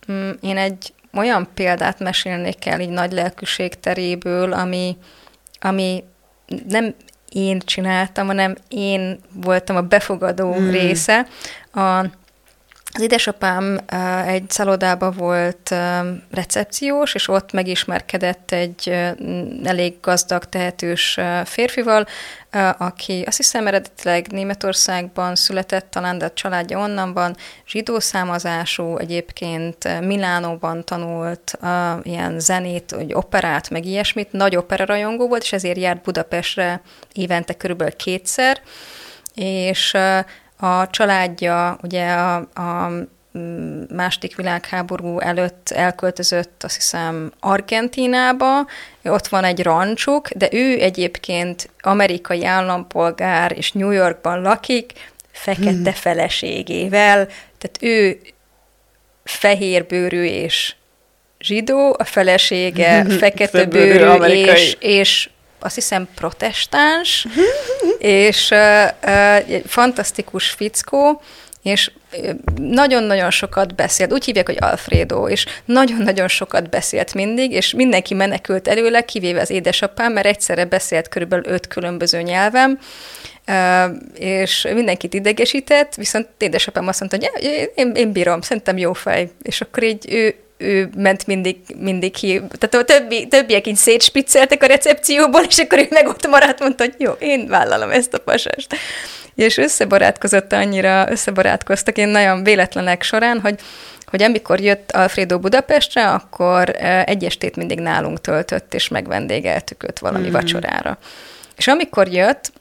uh, 0.08 0.30
én 0.41 0.58
egy 0.58 0.93
olyan 1.13 1.47
példát 1.54 2.00
mesélnék 2.00 2.65
el 2.65 2.80
így 2.80 2.89
nagy 2.89 3.12
lelkűség 3.12 3.80
teréből, 3.80 4.54
ami, 4.54 4.97
ami 5.60 6.04
nem 6.67 6.95
én 7.30 7.60
csináltam, 7.60 8.28
hanem 8.28 8.56
én 8.67 9.19
voltam 9.34 9.76
a 9.76 9.82
befogadó 9.82 10.54
mm. 10.60 10.69
része. 10.69 11.28
A, 11.73 12.06
az 12.98 13.04
édesapám 13.04 13.80
egy 14.26 14.50
szalodában 14.50 15.14
volt 15.14 15.76
recepciós, 16.32 17.14
és 17.14 17.28
ott 17.28 17.52
megismerkedett 17.52 18.52
egy 18.52 18.90
elég 19.64 20.00
gazdag, 20.02 20.46
tehetős 20.46 21.20
férfival, 21.46 22.08
aki 22.78 23.24
azt 23.28 23.38
hiszem 23.38 23.68
eredetileg 23.68 24.28
Németországban 24.32 25.36
született, 25.36 25.92
talán 25.92 26.18
de 26.18 26.26
a 26.26 26.34
családja 26.34 26.80
onnan 26.80 27.14
van, 27.14 27.36
zsidó 27.68 28.00
számazású, 28.00 28.98
egyébként 28.98 30.02
Milánóban 30.02 30.86
tanult 30.86 31.58
ilyen 32.04 32.40
zenét, 32.40 32.92
vagy 32.92 33.14
operát, 33.14 33.70
meg 33.70 33.86
ilyesmit, 33.86 34.32
nagy 34.32 34.56
operarajongó 34.56 35.28
volt, 35.28 35.42
és 35.44 35.54
ezért 35.54 35.78
járt 35.78 36.02
Budapestre 36.02 36.82
évente 37.14 37.54
körülbelül 37.54 37.96
kétszer, 37.96 38.62
és 39.34 39.94
a 40.58 40.89
családja 40.89 41.78
ugye 41.82 42.12
a, 42.12 42.36
a 42.36 42.91
második 43.96 44.36
világháború 44.36 45.20
előtt 45.20 45.70
elköltözött, 45.70 46.63
azt 46.63 46.76
hiszem, 46.76 47.32
Argentinába, 47.39 48.67
ott 49.04 49.28
van 49.28 49.43
egy 49.43 49.63
rancsuk, 49.63 50.30
de 50.30 50.50
ő 50.52 50.82
egyébként 50.82 51.70
amerikai 51.80 52.46
állampolgár, 52.46 53.54
és 53.58 53.72
New 53.72 53.91
Yorkban 53.91 54.41
lakik, 54.41 54.91
fekete 55.32 55.72
hmm. 55.72 55.84
feleségével, 55.84 57.26
tehát 57.58 57.78
ő 57.80 58.20
fehérbőrű 59.24 60.24
és 60.24 60.76
zsidó, 61.39 61.96
a 61.98 62.04
felesége 62.04 63.06
fekete 63.20 63.65
bőrű 63.65 64.34
és, 64.34 64.78
és 64.80 65.30
azt 65.60 65.76
hiszem 65.76 66.08
protestáns, 66.15 67.28
és 67.98 68.50
uh, 68.50 69.62
fantasztikus 69.65 70.50
fickó, 70.50 71.22
és 71.63 71.91
nagyon-nagyon 72.56 73.32
sokat 73.32 73.76
beszélt, 73.76 74.13
úgy 74.13 74.26
hívják, 74.26 74.46
hogy 74.46 74.58
Alfredo, 74.60 75.28
és 75.28 75.46
nagyon-nagyon 75.65 76.28
sokat 76.28 76.70
beszélt 76.70 77.13
mindig, 77.13 77.52
és 77.52 77.74
mindenki 77.74 78.13
menekült 78.13 78.67
előle, 78.67 79.02
kivéve 79.02 79.41
az 79.41 79.50
édesapám, 79.50 80.13
mert 80.13 80.26
egyszerre 80.26 80.65
beszélt 80.65 81.08
körülbelül 81.08 81.46
öt 81.46 81.67
különböző 81.67 82.22
nyelvem, 82.22 82.80
és 84.13 84.67
mindenkit 84.74 85.13
idegesített, 85.13 85.96
viszont 85.96 86.28
édesapám 86.38 86.88
azt 86.88 87.00
mondta, 87.00 87.17
hogy 87.17 87.72
én, 87.76 87.91
én 87.96 88.12
bírom, 88.12 88.41
szerintem 88.41 88.78
jó 88.78 88.93
fej. 88.93 89.30
És 89.41 89.62
akkor 89.62 89.84
így 89.84 90.06
ő, 90.10 90.36
ő 90.58 90.89
ment 90.98 91.28
mindig, 91.28 91.58
mindig 91.76 92.12
ki, 92.12 92.41
tehát 92.58 92.89
a 92.89 92.93
többi, 92.93 93.28
többiek 93.28 93.67
így 93.67 93.76
szétspicceltek 93.76 94.63
a 94.63 94.65
recepcióból, 94.65 95.41
és 95.41 95.58
akkor 95.58 95.80
ő 95.80 95.88
meg 95.89 96.08
ott 96.08 96.28
maradt, 96.28 96.60
mondta, 96.60 96.84
hogy 96.84 96.96
jó, 96.98 97.12
én 97.12 97.48
vállalom 97.48 97.89
ezt 97.89 98.13
a 98.13 98.20
pasast. 98.20 98.76
És 99.36 99.58
összebarátkozott 99.58 100.54
annyira, 100.54 101.08
összebarátkoztak 101.10 101.98
én 101.98 102.08
nagyon 102.08 102.43
véletlenek 102.43 103.04
során, 103.04 103.39
hogy 103.39 103.60
hogy 104.10 104.24
amikor 104.24 104.60
jött 104.60 104.91
Alfredo 104.91 105.39
Budapestre, 105.39 106.10
akkor 106.10 106.76
egy 107.06 107.24
estét 107.24 107.56
mindig 107.56 107.80
nálunk 107.80 108.22
töltött, 108.22 108.74
és 108.74 108.88
megvendégeltük 108.88 109.84
őt 109.84 110.00
valami 110.00 110.28
mm. 110.28 110.32
vacsorára. 110.32 110.98
És 111.58 111.67
amikor 111.67 112.08
jött, 112.08 112.52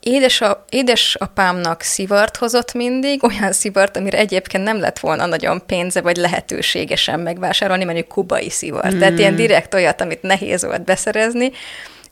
Édesa, 0.00 0.64
édesapámnak 0.68 1.80
szivart 1.82 2.36
hozott 2.36 2.72
mindig, 2.74 3.24
olyan 3.24 3.52
szivart, 3.52 3.96
amire 3.96 4.18
egyébként 4.18 4.64
nem 4.64 4.80
lett 4.80 4.98
volna 4.98 5.26
nagyon 5.26 5.62
pénze, 5.66 6.00
vagy 6.00 6.16
lehetőségesen 6.16 7.20
megvásárolni, 7.20 7.84
mondjuk 7.84 8.08
kubai 8.08 8.50
szivart. 8.50 8.94
Mm. 8.94 8.98
Tehát 8.98 9.18
ilyen 9.18 9.36
direkt 9.36 9.74
olyat, 9.74 10.00
amit 10.00 10.22
nehéz 10.22 10.64
volt 10.64 10.84
beszerezni. 10.84 11.52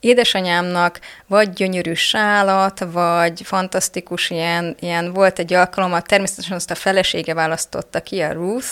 Édesanyámnak 0.01 1.01
vagy 1.27 1.53
gyönyörű 1.53 1.95
sálat, 1.95 2.87
vagy 2.93 3.41
fantasztikus 3.45 4.31
ilyen, 4.31 4.77
ilyen 4.81 5.13
volt 5.13 5.39
egy 5.39 5.53
alkalommal, 5.53 6.03
természetesen 6.03 6.57
azt 6.57 6.71
a 6.71 6.75
felesége 6.75 7.35
választotta 7.35 8.01
ki, 8.01 8.21
a 8.21 8.33
Ruth, 8.33 8.69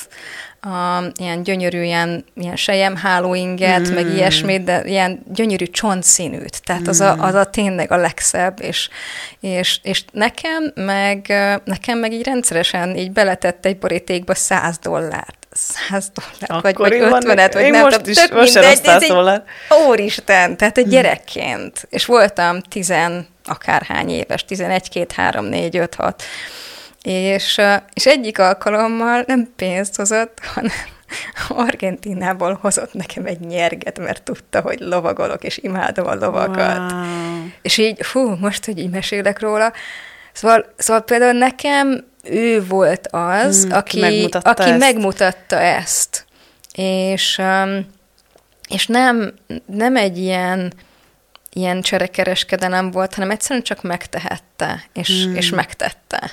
a, 0.64 1.12
ilyen 1.16 1.42
gyönyörű, 1.42 1.82
ilyen, 1.82 2.24
ilyen 2.34 2.56
sejem 2.56 2.96
hálóinget, 2.96 3.88
mm. 3.88 3.94
meg 3.94 4.06
ilyesmit, 4.06 4.64
de 4.64 4.82
ilyen 4.84 5.22
gyönyörű 5.32 5.64
csontszínűt. 5.64 6.62
Tehát 6.62 6.88
az, 6.88 7.00
a, 7.00 7.14
mm. 7.14 7.20
az 7.20 7.34
a 7.34 7.44
tényleg 7.44 7.92
a 7.92 7.96
legszebb, 7.96 8.60
és, 8.60 8.88
és, 9.40 9.78
és 9.82 10.04
nekem 10.12 10.72
meg, 10.74 11.26
nekem 11.64 11.98
meg 11.98 12.12
így 12.12 12.24
rendszeresen 12.24 12.96
így 12.96 13.12
beletett 13.12 13.66
egy 13.66 13.78
borítékba 13.78 14.34
100 14.34 14.78
dollárt. 14.78 15.36
100 15.52 16.12
dollár, 16.14 16.62
vagy, 16.62 16.76
vagy 16.76 16.92
50 16.92 17.50
vagy 17.52 17.70
nem 17.70 17.82
most 17.82 18.06
is, 18.06 18.16
tök 18.16 18.34
most 18.34 18.54
mindegy, 18.54 18.80
ez 18.84 19.06
dollár. 19.06 19.44
Úristen, 19.88 20.56
tehát 20.56 20.78
egy 20.78 20.86
mm. 20.86 20.90
gyerekként. 20.90 21.86
És 21.90 22.04
voltam 22.04 22.60
tizen 22.60 23.26
akárhány 23.44 24.10
éves, 24.10 24.44
11, 24.44 24.88
2, 24.88 25.06
3, 25.16 25.44
4, 25.44 25.76
5, 25.76 25.94
6 25.94 26.22
és, 27.04 27.60
és 27.92 28.06
egyik 28.06 28.38
alkalommal 28.38 29.24
nem 29.26 29.52
pénzt 29.56 29.96
hozott, 29.96 30.40
hanem 30.54 30.72
Argentinából 31.48 32.58
hozott 32.60 32.92
nekem 32.92 33.26
egy 33.26 33.40
nyerget, 33.40 33.98
mert 33.98 34.22
tudta, 34.22 34.60
hogy 34.60 34.80
lovagolok, 34.80 35.44
és 35.44 35.58
imádom 35.58 36.06
a 36.06 36.14
lovakat. 36.14 36.92
Wow. 36.92 37.46
És 37.62 37.78
így, 37.78 37.98
fú, 38.06 38.36
most, 38.40 38.64
hogy 38.64 38.78
így 38.78 38.90
mesélek 38.90 39.40
róla, 39.40 39.72
szóval, 40.32 40.72
szóval 40.76 41.02
például 41.02 41.32
nekem 41.32 42.04
ő 42.22 42.64
volt 42.66 43.08
az, 43.10 43.62
hmm, 43.62 43.72
aki, 43.72 44.00
megmutatta, 44.00 44.50
aki 44.50 44.70
ezt. 44.70 44.78
megmutatta 44.78 45.56
ezt. 45.56 46.26
És, 46.72 47.40
és 48.68 48.86
nem, 48.86 49.34
nem 49.66 49.96
egy 49.96 50.18
ilyen, 50.18 50.72
ilyen 51.52 51.80
cserekereskedelem 51.80 52.90
volt, 52.90 53.14
hanem 53.14 53.30
egyszerűen 53.30 53.64
csak 53.64 53.82
megtehette, 53.82 54.84
és, 54.92 55.24
hmm. 55.24 55.36
és 55.36 55.50
megtette. 55.50 56.30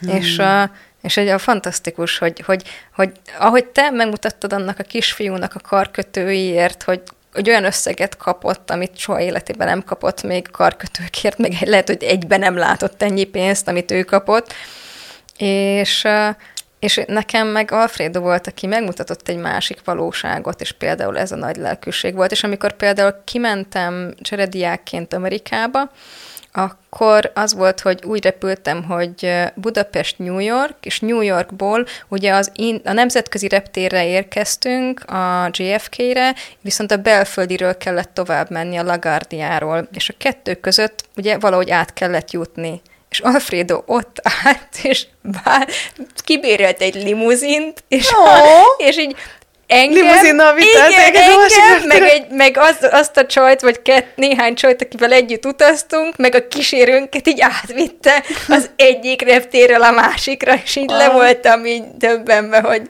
Hmm. 0.00 0.16
És, 0.16 0.38
uh, 0.38 0.62
és 1.02 1.16
egy 1.16 1.28
a 1.28 1.38
fantasztikus, 1.38 2.18
hogy, 2.18 2.40
hogy, 2.40 2.62
hogy 2.94 3.12
ahogy 3.38 3.64
te 3.64 3.90
megmutattad 3.90 4.52
annak 4.52 4.78
a 4.78 4.82
kisfiúnak 4.82 5.54
a 5.54 5.68
karkötőiért, 5.68 6.82
hogy 6.82 7.02
hogy 7.32 7.48
olyan 7.48 7.64
összeget 7.64 8.16
kapott, 8.16 8.70
amit 8.70 8.98
soha 8.98 9.20
életében 9.20 9.66
nem 9.66 9.84
kapott 9.84 10.22
még 10.22 10.50
karkötőkért, 10.50 11.38
meg 11.38 11.56
lehet, 11.60 11.86
hogy 11.86 12.02
egyben 12.02 12.38
nem 12.38 12.56
látott 12.56 13.02
ennyi 13.02 13.24
pénzt, 13.24 13.68
amit 13.68 13.90
ő 13.90 14.02
kapott. 14.02 14.52
És, 15.36 16.06
és 16.78 17.00
nekem 17.06 17.48
meg 17.48 17.70
Alfredo 17.72 18.20
volt, 18.20 18.46
aki 18.46 18.66
megmutatott 18.66 19.28
egy 19.28 19.36
másik 19.36 19.78
valóságot, 19.84 20.60
és 20.60 20.72
például 20.72 21.18
ez 21.18 21.32
a 21.32 21.36
nagy 21.36 21.56
lelkűség 21.56 22.14
volt. 22.14 22.30
És 22.30 22.44
amikor 22.44 22.72
például 22.72 23.14
kimentem 23.24 24.14
cserediákként 24.20 25.14
Amerikába, 25.14 25.90
akkor 26.52 27.30
az 27.34 27.54
volt, 27.54 27.80
hogy 27.80 28.02
úgy 28.04 28.22
repültem, 28.22 28.84
hogy 28.84 29.32
Budapest, 29.54 30.18
New 30.18 30.38
York, 30.38 30.74
és 30.80 31.00
New 31.00 31.20
Yorkból 31.20 31.86
ugye 32.08 32.32
az 32.32 32.50
in, 32.54 32.80
a 32.84 32.92
nemzetközi 32.92 33.48
reptérre 33.48 34.06
érkeztünk, 34.06 35.04
a 35.10 35.50
JFK-re, 35.52 36.34
viszont 36.60 36.90
a 36.90 36.96
belföldiről 36.96 37.76
kellett 37.76 38.14
tovább 38.14 38.50
menni 38.50 38.76
a 38.76 38.82
LaGuardia-ról, 38.82 39.88
és 39.92 40.08
a 40.08 40.14
kettő 40.18 40.54
között 40.54 41.04
ugye 41.16 41.38
valahogy 41.38 41.70
át 41.70 41.92
kellett 41.92 42.30
jutni 42.30 42.82
és 43.10 43.20
Alfredo 43.20 43.82
ott 43.86 44.20
állt, 44.44 44.68
és 44.82 45.06
bár, 45.22 45.68
kibérelt 46.24 46.80
egy 46.80 46.94
limuzint, 46.94 47.84
és, 47.88 48.10
oh. 48.12 48.64
és 48.88 48.98
így 48.98 49.16
engem, 49.70 50.04
Limuzinnal 50.04 50.58
igen, 50.58 51.14
engem, 51.14 51.86
meg, 51.86 52.02
egy, 52.02 52.26
meg 52.30 52.56
az, 52.58 52.88
azt 52.90 53.16
a 53.16 53.26
csajt, 53.26 53.60
vagy 53.60 53.82
kett, 53.82 54.16
néhány 54.16 54.54
csajt, 54.54 54.82
akivel 54.82 55.12
együtt 55.12 55.46
utaztunk, 55.46 56.16
meg 56.16 56.34
a 56.34 56.48
kísérőnket 56.48 57.28
így 57.28 57.40
átvitte 57.40 58.22
az 58.48 58.70
egyik 58.76 59.22
reptérről 59.22 59.82
a 59.82 59.90
másikra, 59.90 60.54
és 60.64 60.76
így 60.76 60.92
ah. 60.92 60.98
le 60.98 61.08
voltam 61.08 61.66
így 61.66 61.84
döbbenve, 61.96 62.60
hogy 62.60 62.82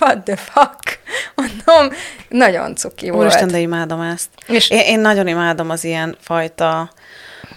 what 0.00 0.22
the 0.24 0.36
fuck? 0.36 0.98
Mondom, 1.34 1.96
nagyon 2.28 2.76
cuki 2.76 3.10
volt. 3.10 3.22
Úristen, 3.22 3.48
de 3.48 3.58
imádom 3.58 4.00
ezt. 4.00 4.28
És 4.46 4.70
én, 4.70 4.80
én 4.80 5.00
nagyon 5.00 5.26
imádom 5.26 5.70
az 5.70 5.84
ilyen 5.84 6.16
fajta 6.20 6.90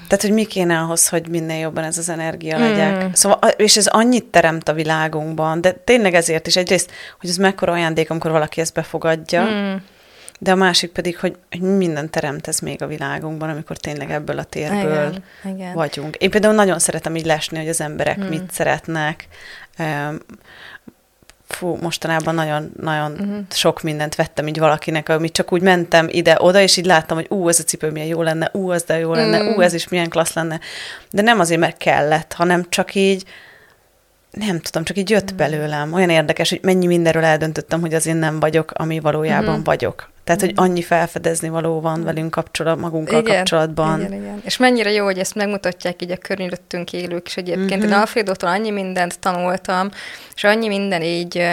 tehát, 0.08 0.22
hogy 0.22 0.34
mi 0.34 0.46
kéne 0.46 0.80
ahhoz, 0.80 1.10
hogy 1.10 1.28
minél 1.28 1.60
jobban 1.60 1.84
ez 1.84 1.98
az 1.98 2.10
energia 2.10 2.60
legyek. 2.60 3.04
Mm. 3.04 3.08
Szóval, 3.14 3.40
és 3.58 3.78
ez 3.78 3.88
annyit 3.88 4.26
teremt 4.26 4.70
a 4.70 4.74
világunkban, 4.74 5.62
de 5.62 5.72
tényleg 5.72 6.14
ezért 6.14 6.48
is 6.48 6.56
egyrészt, 6.56 6.92
hogy 7.20 7.30
ez 7.30 7.38
mekkora 7.38 7.72
ajándék, 7.72 8.10
amikor 8.10 8.32
valaki 8.32 8.62
ezt 8.62 8.74
befogadja, 8.74 9.44
mm. 9.44 9.76
de 10.40 10.52
a 10.52 10.56
másik 10.56 10.92
pedig, 10.92 11.20
hogy, 11.20 11.36
hogy 11.50 11.62
minden 11.62 12.10
teremt 12.10 12.48
ez 12.48 12.60
még 12.60 12.82
a 12.82 12.88
világunkban, 12.88 13.50
amikor 13.50 13.78
tényleg 13.78 14.12
ebből 14.12 14.40
a 14.40 14.44
térből 14.44 15.08
igen, 15.08 15.56
igen. 15.56 15.74
vagyunk. 15.74 16.16
Én 16.16 16.30
például 16.30 16.54
nagyon 16.54 16.80
szeretem 16.80 17.16
így 17.16 17.26
lesni, 17.26 17.58
hogy 17.58 17.70
az 17.70 17.82
emberek 17.82 18.20
mm. 18.20 18.28
mit 18.28 18.52
szeretnek, 18.52 19.28
fú, 21.48 21.78
mostanában 21.82 22.36
nagyon, 22.36 22.72
nagyon 22.82 23.12
uh-huh. 23.12 23.38
sok 23.50 23.82
mindent 23.82 24.16
vettem 24.16 24.48
így 24.48 24.60
valakinek, 24.60 25.10
amit 25.10 25.34
csak 25.34 25.52
úgy 25.52 25.62
mentem 25.62 26.08
ide-oda, 26.10 26.60
és 26.60 26.78
így 26.78 26.86
láttam, 26.86 27.18
hogy 27.18 27.28
ú, 27.30 27.48
ez 27.50 27.60
a 27.60 27.64
cipő 27.64 27.92
milyen 27.92 28.08
jó 28.08 28.22
lenne, 28.22 28.50
ú, 28.54 28.72
az 28.72 28.84
de 28.84 29.00
jó 29.00 29.14
lenne, 29.14 29.40
uh-huh. 29.40 29.58
ú, 29.58 29.62
ez 29.62 29.74
is 29.74 29.88
milyen 29.88 30.10
klassz 30.10 30.34
lenne. 30.34 30.60
De 31.12 31.22
nem 31.22 31.40
azért, 31.40 31.60
mert 31.60 31.78
kellett, 31.78 32.34
hanem 32.34 32.66
csak 32.70 32.96
így, 32.96 33.24
nem 34.32 34.60
tudom, 34.60 34.84
csak 34.84 34.98
így 34.98 35.10
jött 35.10 35.32
uh-huh. 35.32 35.38
belőlem. 35.38 35.94
Olyan 35.94 36.10
érdekes, 36.10 36.50
hogy 36.50 36.60
mennyi 36.62 36.86
mindenről 36.86 37.24
eldöntöttem, 37.24 37.82
hogy 37.82 37.94
az 37.94 38.06
én 38.06 38.16
nem 38.16 38.40
vagyok, 38.40 38.72
ami 38.72 39.00
valójában 39.00 39.50
uh-huh. 39.50 39.66
vagyok. 39.66 40.14
Tehát, 40.26 40.42
hogy 40.42 40.52
annyi 40.56 40.82
felfedezni 40.82 41.50
való 41.50 41.82
van 41.82 42.04
velünk 42.04 42.32
kapcsolat, 42.32 42.80
magunkkal 42.80 43.20
igen, 43.20 43.36
kapcsolatban. 43.36 44.00
Igen, 44.00 44.14
igen. 44.14 44.42
És 44.44 44.58
mennyire 44.58 44.92
jó, 44.92 45.04
hogy 45.06 45.20
ezt 45.20 45.36
megmutatják 45.36 46.02
így 46.02 46.12
a 46.12 46.18
körülöttünk 46.18 46.94
élők 46.94 47.28
is 47.28 47.38
egyébként. 47.38 47.72
Uh-huh. 47.72 47.86
Én 47.86 47.94
Alfredótól 47.94 48.50
annyi 48.50 48.70
mindent 48.70 49.20
tanultam, 49.20 49.90
és 50.36 50.44
annyi 50.44 50.68
minden 50.68 51.02
így 51.02 51.44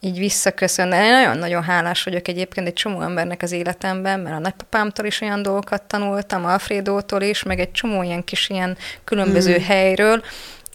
így 0.00 0.18
visszaköszön. 0.18 0.92
Én 0.92 1.10
nagyon-nagyon 1.10 1.62
hálás 1.62 2.02
vagyok 2.02 2.28
egyébként 2.28 2.66
egy 2.66 2.72
csomó 2.72 3.00
embernek 3.00 3.42
az 3.42 3.52
életemben, 3.52 4.20
mert 4.20 4.36
a 4.36 4.38
nagypapámtól 4.38 5.06
is 5.06 5.20
olyan 5.20 5.42
dolgokat 5.42 5.82
tanultam, 5.82 6.44
Alfredótól 6.44 7.22
is, 7.22 7.42
meg 7.42 7.60
egy 7.60 7.70
csomó 7.70 8.02
ilyen 8.02 8.24
kis 8.24 8.48
ilyen 8.48 8.76
különböző 9.04 9.58
mm. 9.58 9.62
helyről, 9.62 10.22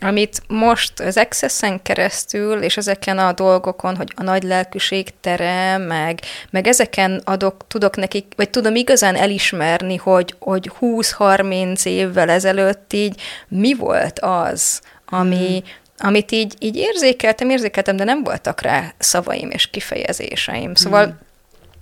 amit 0.03 0.41
most 0.47 0.99
az 0.99 1.17
Access-en 1.17 1.81
keresztül, 1.81 2.61
és 2.61 2.77
ezeken 2.77 3.17
a 3.17 3.33
dolgokon, 3.33 3.95
hogy 3.95 4.13
a 4.15 4.23
nagy 4.23 4.43
lelkűség 4.43 5.13
tere, 5.21 5.77
meg, 5.77 6.19
meg 6.49 6.67
ezeken 6.67 7.21
adok, 7.23 7.67
tudok 7.67 7.95
nekik, 7.95 8.33
vagy 8.35 8.49
tudom 8.49 8.75
igazán 8.75 9.15
elismerni, 9.15 9.95
hogy, 9.95 10.35
hogy 10.39 10.71
20-30 10.79 11.85
évvel 11.85 12.29
ezelőtt 12.29 12.93
így 12.93 13.21
mi 13.47 13.73
volt 13.73 14.19
az, 14.19 14.81
ami, 15.05 15.63
hmm. 15.63 16.07
amit 16.07 16.31
így, 16.31 16.55
így 16.59 16.75
érzékeltem, 16.75 17.49
érzékeltem, 17.49 17.95
de 17.95 18.03
nem 18.03 18.23
voltak 18.23 18.61
rá 18.61 18.93
szavaim 18.97 19.49
és 19.49 19.67
kifejezéseim. 19.67 20.75
Szóval 20.75 21.03
hmm. 21.03 21.17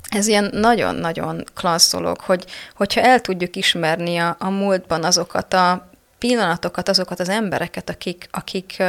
ez 0.10 0.28
ilyen 0.28 0.50
nagyon-nagyon 0.52 1.44
klassz 1.56 1.92
dolog, 1.92 2.20
hogy, 2.20 2.46
hogyha 2.76 3.02
el 3.02 3.20
tudjuk 3.20 3.56
ismerni 3.56 4.18
a, 4.18 4.36
a 4.40 4.50
múltban 4.50 5.04
azokat 5.04 5.54
a 5.54 5.89
pillanatokat, 6.20 6.90
azokat 6.90 7.20
az 7.20 7.30
embereket, 7.30 7.90
akik, 7.90 8.28
akik 8.32 8.84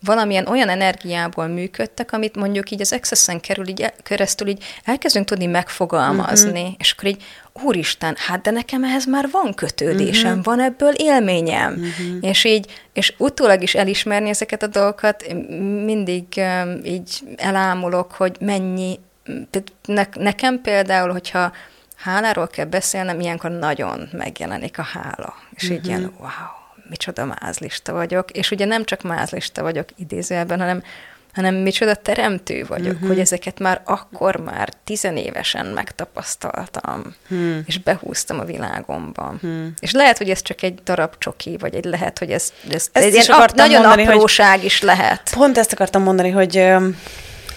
valamilyen 0.00 0.46
olyan 0.46 0.68
energiából 0.68 1.46
működtek, 1.46 2.12
amit 2.12 2.36
mondjuk 2.36 2.70
így 2.70 2.80
az 2.80 2.92
Access-en 2.92 3.40
kerül, 3.40 3.68
így, 3.68 3.92
keresztül 4.02 4.48
így 4.48 4.64
elkezdünk 4.84 5.26
tudni 5.26 5.46
megfogalmazni, 5.46 6.60
uh-huh. 6.60 6.74
és 6.78 6.92
akkor 6.92 7.08
így, 7.08 7.24
úristen, 7.52 8.16
hát 8.18 8.40
de 8.40 8.50
nekem 8.50 8.84
ehhez 8.84 9.06
már 9.06 9.28
van 9.30 9.54
kötődésem, 9.54 10.30
uh-huh. 10.30 10.44
van 10.44 10.60
ebből 10.60 10.92
élményem, 10.92 11.72
uh-huh. 11.72 12.16
és 12.20 12.44
így, 12.44 12.82
és 12.92 13.14
utólag 13.18 13.62
is 13.62 13.74
elismerni 13.74 14.28
ezeket 14.28 14.62
a 14.62 14.66
dolgokat, 14.66 15.32
mindig 15.84 16.24
um, 16.36 16.80
így 16.84 17.20
elámulok, 17.36 18.12
hogy 18.12 18.36
mennyi, 18.40 18.98
ne, 19.84 20.04
nekem 20.12 20.60
például, 20.60 21.12
hogyha 21.12 21.52
háláról 21.96 22.46
kell 22.46 22.64
beszélnem, 22.64 23.20
ilyenkor 23.20 23.50
nagyon 23.50 24.08
megjelenik 24.12 24.78
a 24.78 24.82
hála, 24.82 25.34
és 25.50 25.62
uh-huh. 25.62 25.78
így 25.78 25.86
ilyen, 25.86 26.12
wow, 26.18 26.55
micsoda 26.88 27.36
mázlista 27.40 27.92
vagyok, 27.92 28.30
és 28.30 28.50
ugye 28.50 28.64
nem 28.64 28.84
csak 28.84 29.02
mázlista 29.02 29.62
vagyok 29.62 29.88
idézőjelben, 29.96 30.58
hanem 30.58 30.82
hanem 31.36 31.54
micsoda 31.54 31.94
teremtő 31.94 32.64
vagyok, 32.68 32.92
uh-huh. 32.92 33.08
hogy 33.08 33.18
ezeket 33.18 33.58
már 33.58 33.80
akkor 33.84 34.36
már 34.36 34.68
tizenévesen 34.84 35.66
megtapasztaltam, 35.66 37.14
hmm. 37.28 37.62
és 37.66 37.78
behúztam 37.78 38.40
a 38.40 38.44
világomba. 38.44 39.34
Hmm. 39.40 39.74
És 39.78 39.92
lehet, 39.92 40.18
hogy 40.18 40.30
ez 40.30 40.42
csak 40.42 40.62
egy 40.62 40.78
darab 40.84 41.14
csoki, 41.18 41.56
vagy 41.56 41.74
egy 41.74 41.84
lehet, 41.84 42.18
hogy 42.18 42.30
ez, 42.30 42.52
ez, 42.70 42.88
ez 42.92 43.04
egy 43.04 43.12
ilyen 43.12 43.26
ap- 43.28 43.54
nagyon 43.54 43.80
mondani, 43.80 44.06
apróság 44.06 44.64
is 44.64 44.80
lehet. 44.80 45.30
Pont 45.34 45.58
ezt 45.58 45.72
akartam 45.72 46.02
mondani, 46.02 46.30
hogy, 46.30 46.56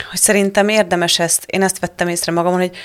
hogy 0.09 0.19
szerintem 0.19 0.69
érdemes 0.69 1.19
ezt, 1.19 1.43
én 1.45 1.61
ezt 1.61 1.79
vettem 1.79 2.07
észre 2.07 2.31
magamon, 2.31 2.59
hogy 2.59 2.77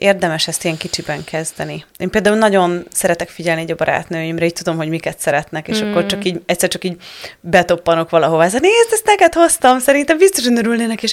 érdemes 0.00 0.48
ezt 0.48 0.64
ilyen 0.64 0.76
kicsiben 0.76 1.24
kezdeni. 1.24 1.84
Én 1.98 2.10
például 2.10 2.36
nagyon 2.36 2.86
szeretek 2.92 3.28
figyelni 3.28 3.60
egy 3.60 3.70
a 3.70 3.74
barátnőimre, 3.74 4.44
így 4.44 4.52
tudom, 4.52 4.76
hogy 4.76 4.88
miket 4.88 5.18
szeretnek, 5.18 5.68
és 5.68 5.82
mm. 5.82 5.90
akkor 5.90 6.06
csak 6.06 6.24
így, 6.24 6.40
egyszer 6.46 6.68
csak 6.68 6.84
így 6.84 6.96
betoppanok 7.40 8.10
valahova, 8.10 8.44
ez 8.44 8.52
nézd, 8.52 8.88
ezt 8.92 9.04
neked 9.04 9.34
hoztam, 9.34 9.78
szerintem 9.78 10.18
biztosan 10.18 10.56
örülnének, 10.56 11.02
és 11.02 11.12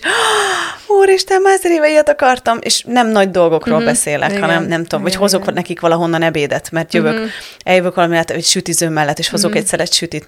úristen, 0.88 1.42
már 1.42 1.54
ezer 1.54 1.72
éve 1.72 1.90
ilyet 1.90 2.10
akartam, 2.10 2.58
és 2.62 2.84
nem 2.88 3.08
nagy 3.08 3.32
dolgokról 3.32 3.82
mm. 3.82 3.86
beszélek, 3.86 4.30
igen. 4.30 4.42
hanem 4.42 4.66
nem 4.66 4.84
tudom, 4.84 5.02
vagy 5.02 5.16
hozok 5.16 5.42
igen. 5.42 5.54
nekik 5.54 5.80
valahonnan 5.80 6.22
ebédet, 6.22 6.72
mert 6.72 6.94
jövök, 6.94 7.20
mm. 7.20 7.26
eljövök 7.64 7.96
valami, 7.96 8.20
egy 8.26 8.46
sütiző 8.46 8.90
mellett, 8.90 9.20
és 9.20 9.30
hozok 9.30 9.52
mm. 9.52 9.56
egy 9.56 9.66
szelet 9.66 9.94
sütit. 9.94 10.28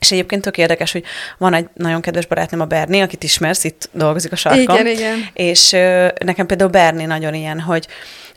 És 0.00 0.12
egyébként 0.12 0.42
tök 0.42 0.58
érdekes, 0.58 0.92
hogy 0.92 1.04
van 1.38 1.54
egy 1.54 1.68
nagyon 1.74 2.00
kedves 2.00 2.26
barátnőm, 2.26 2.60
a 2.60 2.64
Berni, 2.64 3.00
akit 3.00 3.22
ismersz, 3.22 3.64
itt 3.64 3.88
dolgozik 3.92 4.32
a 4.32 4.36
sarkon. 4.36 4.60
Igen, 4.62 4.86
igen. 4.86 5.28
És 5.32 5.72
ö, 5.72 6.08
nekem 6.24 6.46
például 6.46 6.70
Berni 6.70 7.04
nagyon 7.04 7.34
ilyen, 7.34 7.60
hogy 7.60 7.86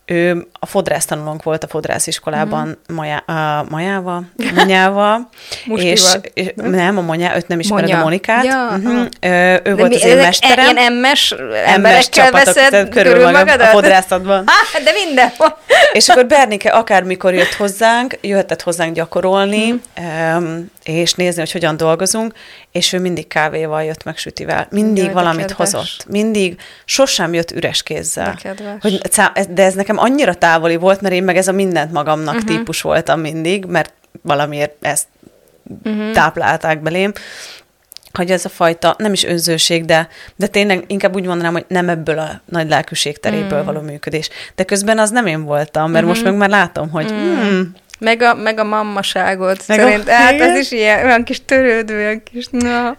ő 0.06 0.48
a 0.60 0.66
fodrász 0.66 1.06
tanulónk 1.06 1.44
volt 1.44 1.64
a 1.64 1.68
fodrásziskolában 1.68 2.68
mm. 2.68 2.96
Maja, 2.96 3.18
a 3.18 3.66
Majával, 3.70 4.24
Monyával, 4.56 5.30
és, 5.66 6.04
és 6.34 6.52
nem, 6.56 6.98
a 6.98 7.02
Monyá, 7.02 7.36
őt 7.36 7.48
nem 7.48 7.60
ismered, 7.60 7.86
Monya. 7.86 8.00
a 8.00 8.04
Monikát. 8.04 8.46
Ja, 8.46 8.68
uh-huh. 8.72 9.08
ő, 9.20 9.62
ő 9.64 9.76
volt 9.76 9.90
mi, 9.90 9.96
az 9.96 10.04
én 10.04 10.18
mesterem. 10.18 10.64
Ilyen 10.64 10.78
emmes 10.78 11.36
emberekkel 11.66 12.32
veszed 12.32 12.90
körül, 12.90 13.14
körül 13.14 13.32
magad 13.32 13.62
a 13.62 13.66
fodrászatban. 13.66 14.44
Ah, 14.46 14.84
de 14.86 14.92
mindenhol. 15.06 15.58
és 15.94 16.10
akkor 16.10 16.26
Bernike 16.26 16.70
akármikor 16.70 17.34
jött 17.34 17.54
hozzánk, 17.54 18.18
jöhetett 18.22 18.62
hozzánk 18.62 18.94
gyakorolni, 18.96 19.82
mm. 20.02 20.60
és 20.84 21.14
nézni, 21.14 21.40
hogy 21.40 21.52
hogyan 21.52 21.78
dolgozunk, 21.78 22.34
és 22.72 22.94
ő 22.94 23.00
mindig 23.00 23.28
kávéval 23.28 23.84
jött 23.84 24.04
meg 24.04 24.18
sütivel. 24.18 24.68
Mindig 24.70 25.04
Jaj, 25.04 25.14
valamit 25.14 25.52
hozott. 25.52 26.06
Mindig, 26.08 26.60
sosem 26.86 27.34
jött 27.34 27.52
üres 27.52 27.84
kézzel. 27.84 28.38
De, 28.44 28.78
hogy, 28.82 29.02
de 29.50 29.64
ez 29.64 29.74
nekem 29.74 29.93
annyira 29.98 30.34
távoli 30.34 30.76
volt, 30.76 31.02
mert 31.02 31.14
én 31.14 31.24
meg 31.24 31.38
ez 31.38 31.48
a 31.48 31.52
mindent 31.52 31.92
magamnak 31.92 32.36
uh-huh. 32.36 32.50
típus 32.50 32.82
voltam 32.82 33.20
mindig, 33.20 33.66
mert 33.66 33.94
valamiért 34.22 34.74
ezt 34.82 35.08
uh-huh. 35.84 36.12
táplálták 36.12 36.82
belém, 36.82 37.12
hogy 38.14 38.32
ez 38.32 38.46
a 38.46 38.50
fajta, 38.50 38.96
nem 38.98 39.14
is 39.14 39.24
önzőség, 39.24 39.86
de, 39.86 40.08
de 40.36 40.48
tényleg 40.48 40.84
inkább 40.88 41.16
úgy 41.16 41.26
mondanám, 41.26 41.54
hogy 41.54 41.66
nem 41.68 41.90
ebből 41.90 42.20
a 42.20 42.42
nagy 42.46 42.70
lelkűség 42.70 43.20
teréből 43.20 43.62
mm. 43.62 43.66
való 43.66 43.82
működés. 43.82 44.30
De 44.56 44.64
közben 44.64 45.00
az 45.00 45.10
nem 45.10 45.26
én 45.26 45.44
voltam, 45.44 45.92
mert 45.92 46.04
mm-hmm. 46.04 46.08
most 46.08 46.24
meg 46.24 46.36
már 46.36 46.50
látom, 46.50 46.90
hogy 46.90 47.12
mm. 47.14 47.36
Hmm, 47.36 47.76
meg 48.04 48.22
a, 48.22 48.34
meg 48.34 48.60
a 48.60 48.64
mammaságot 48.64 49.64
meg 49.68 49.80
szerint. 49.80 50.08
A, 50.08 50.12
hát 50.12 50.42
az 50.42 50.58
is 50.58 50.72
ilyen, 50.72 51.06
olyan 51.06 51.24
kis 51.24 51.46
törődő, 51.46 51.98
olyan 51.98 52.24
kis, 52.24 52.48
na. 52.52 52.98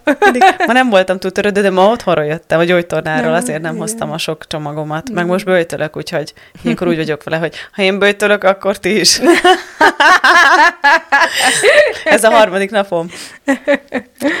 Ma 0.65 0.73
nem 0.73 0.89
voltam 0.89 1.19
túl 1.19 1.31
törődő, 1.31 1.61
de 1.61 1.69
ma 1.69 1.89
otthonról 1.89 2.25
jöttem, 2.25 2.59
a 2.59 2.63
gyógytornáról, 2.63 3.31
nem, 3.31 3.41
azért 3.41 3.61
nem 3.61 3.73
igen. 3.73 3.81
hoztam 3.81 4.11
a 4.11 4.17
sok 4.17 4.47
csomagomat. 4.47 5.09
Meg 5.09 5.25
most 5.25 5.45
bőjtölök, 5.45 5.97
úgyhogy 5.97 6.33
ilyenkor 6.61 6.87
úgy 6.87 6.95
vagyok 6.95 7.23
vele, 7.23 7.37
hogy 7.37 7.55
ha 7.71 7.81
én 7.81 7.99
bőjtölök, 7.99 8.43
akkor 8.43 8.77
ti 8.77 8.99
is. 8.99 9.19
ez 12.05 12.23
a 12.23 12.29
harmadik 12.29 12.71
napom. 12.71 13.07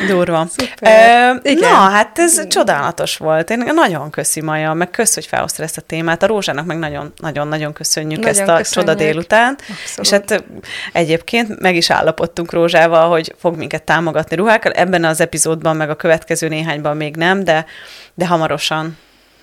Durva. 0.07 0.47
E, 0.79 1.39
igen. 1.43 1.71
Na, 1.71 1.77
hát 1.77 2.19
ez 2.19 2.47
csodálatos 2.47 3.17
volt. 3.17 3.49
Én 3.49 3.63
nagyon 3.73 4.09
köszi 4.09 4.41
Maja, 4.41 4.73
meg 4.73 4.89
kösz, 4.89 5.13
hogy 5.13 5.25
felhoztad 5.25 5.65
ezt 5.65 5.77
a 5.77 5.81
témát. 5.81 6.23
A 6.23 6.27
Rózsának 6.27 6.65
meg 6.65 6.77
nagyon-nagyon 7.17 7.73
köszönjük 7.73 8.19
nagyon 8.19 8.29
ezt 8.29 8.49
a 8.49 8.55
köszönjük. 8.55 8.67
csoda 8.67 8.93
délután. 8.93 9.57
Abszolút. 9.59 9.99
És 9.99 10.09
hát 10.09 10.43
egyébként 10.91 11.59
meg 11.59 11.75
is 11.75 11.89
állapodtunk 11.89 12.51
Rózsával, 12.51 13.09
hogy 13.09 13.33
fog 13.37 13.57
minket 13.57 13.83
támogatni 13.83 14.35
ruhákkal. 14.35 14.71
Ebben 14.71 15.03
az 15.03 15.21
epizódban, 15.21 15.75
meg 15.75 15.89
a 15.89 15.95
következő 15.95 16.47
néhányban 16.47 16.97
még 16.97 17.15
nem, 17.15 17.43
de, 17.43 17.65
de 18.13 18.27
hamarosan 18.27 18.97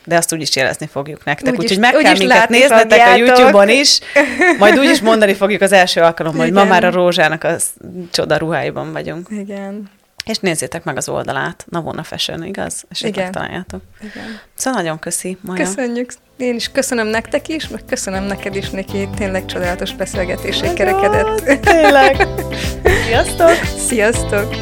de 0.04 0.16
azt 0.16 0.32
úgyis 0.32 0.56
jelezni 0.56 0.86
fogjuk 0.86 1.24
nektek. 1.24 1.52
Úgyhogy 1.52 1.70
úgy 1.70 1.78
meg 1.78 1.94
úgy 1.94 2.02
kell 2.02 2.16
minket 2.16 2.48
néznetek 2.48 3.00
fogjátok. 3.00 3.12
a 3.12 3.16
YouTube-on 3.16 3.68
is, 3.68 3.98
majd 4.58 4.78
úgy 4.78 4.90
is 4.90 5.00
mondani 5.00 5.34
fogjuk 5.34 5.60
az 5.60 5.72
első 5.72 6.00
alkalommal, 6.00 6.42
hogy 6.42 6.52
ma 6.52 6.64
már 6.64 6.84
a 6.84 6.90
Rózsának 6.90 7.44
a 7.44 7.56
csoda 8.10 8.36
ruháiban 8.36 8.92
vagyunk. 8.92 9.26
Igen. 9.30 9.90
És 10.24 10.38
nézzétek 10.38 10.84
meg 10.84 10.96
az 10.96 11.08
oldalát, 11.08 11.64
Navona 11.68 12.02
Fashion, 12.02 12.44
igaz? 12.44 12.84
És 12.90 13.02
Igen. 13.02 13.22
megtaláljátok. 13.22 13.82
Igen. 14.00 14.40
Szóval 14.54 14.80
nagyon 14.82 14.98
köszi, 14.98 15.38
Maja. 15.40 15.64
Köszönjük. 15.64 16.12
Én 16.36 16.54
is 16.54 16.68
köszönöm 16.68 17.06
nektek 17.06 17.48
is, 17.48 17.68
meg 17.68 17.84
köszönöm 17.84 18.24
neked 18.24 18.56
is, 18.56 18.70
Niki. 18.70 19.08
Tényleg 19.16 19.44
csodálatos 19.44 19.94
beszélgetésé 19.94 20.72
kerekedett. 20.72 21.60
Tényleg. 21.60 22.28
Sziasztok! 23.06 23.54
Sziasztok! 23.86 24.54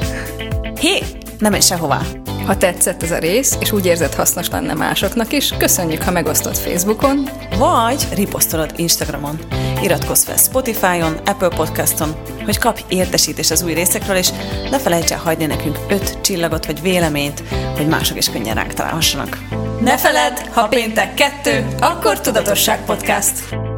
Hé, 0.80 1.02
nem 1.38 1.50
menj 1.50 1.62
sehová! 1.62 2.00
Ha 2.50 2.56
tetszett 2.56 3.02
ez 3.02 3.10
a 3.10 3.18
rész, 3.18 3.56
és 3.60 3.72
úgy 3.72 3.86
érzed 3.86 4.14
hasznos 4.14 4.48
lenne 4.48 4.74
másoknak 4.74 5.32
is, 5.32 5.54
köszönjük, 5.58 6.02
ha 6.02 6.10
megosztod 6.10 6.56
Facebookon, 6.56 7.28
vagy 7.58 8.06
riposztolod 8.14 8.72
Instagramon. 8.76 9.38
Iratkozz 9.82 10.24
fel 10.24 10.36
Spotify-on, 10.36 11.16
Apple 11.24 11.48
Podcaston, 11.48 12.14
hogy 12.44 12.58
kapj 12.58 12.82
értesítést 12.88 13.50
az 13.50 13.62
új 13.62 13.72
részekről, 13.72 14.16
és 14.16 14.30
ne 14.70 14.78
felejts 14.78 15.12
el 15.12 15.18
hagyni 15.18 15.46
nekünk 15.46 15.78
öt 15.88 16.20
csillagot 16.20 16.66
vagy 16.66 16.82
véleményt, 16.82 17.42
hogy 17.76 17.88
mások 17.88 18.16
is 18.16 18.30
könnyen 18.30 18.54
ránk 18.54 18.72
találhassanak. 18.72 19.38
Ne 19.80 19.98
feledd, 19.98 20.36
ha 20.52 20.68
péntek 20.68 21.14
kettő, 21.14 21.66
akkor 21.80 22.20
Tudatosság 22.20 22.84
Podcast. 22.84 23.69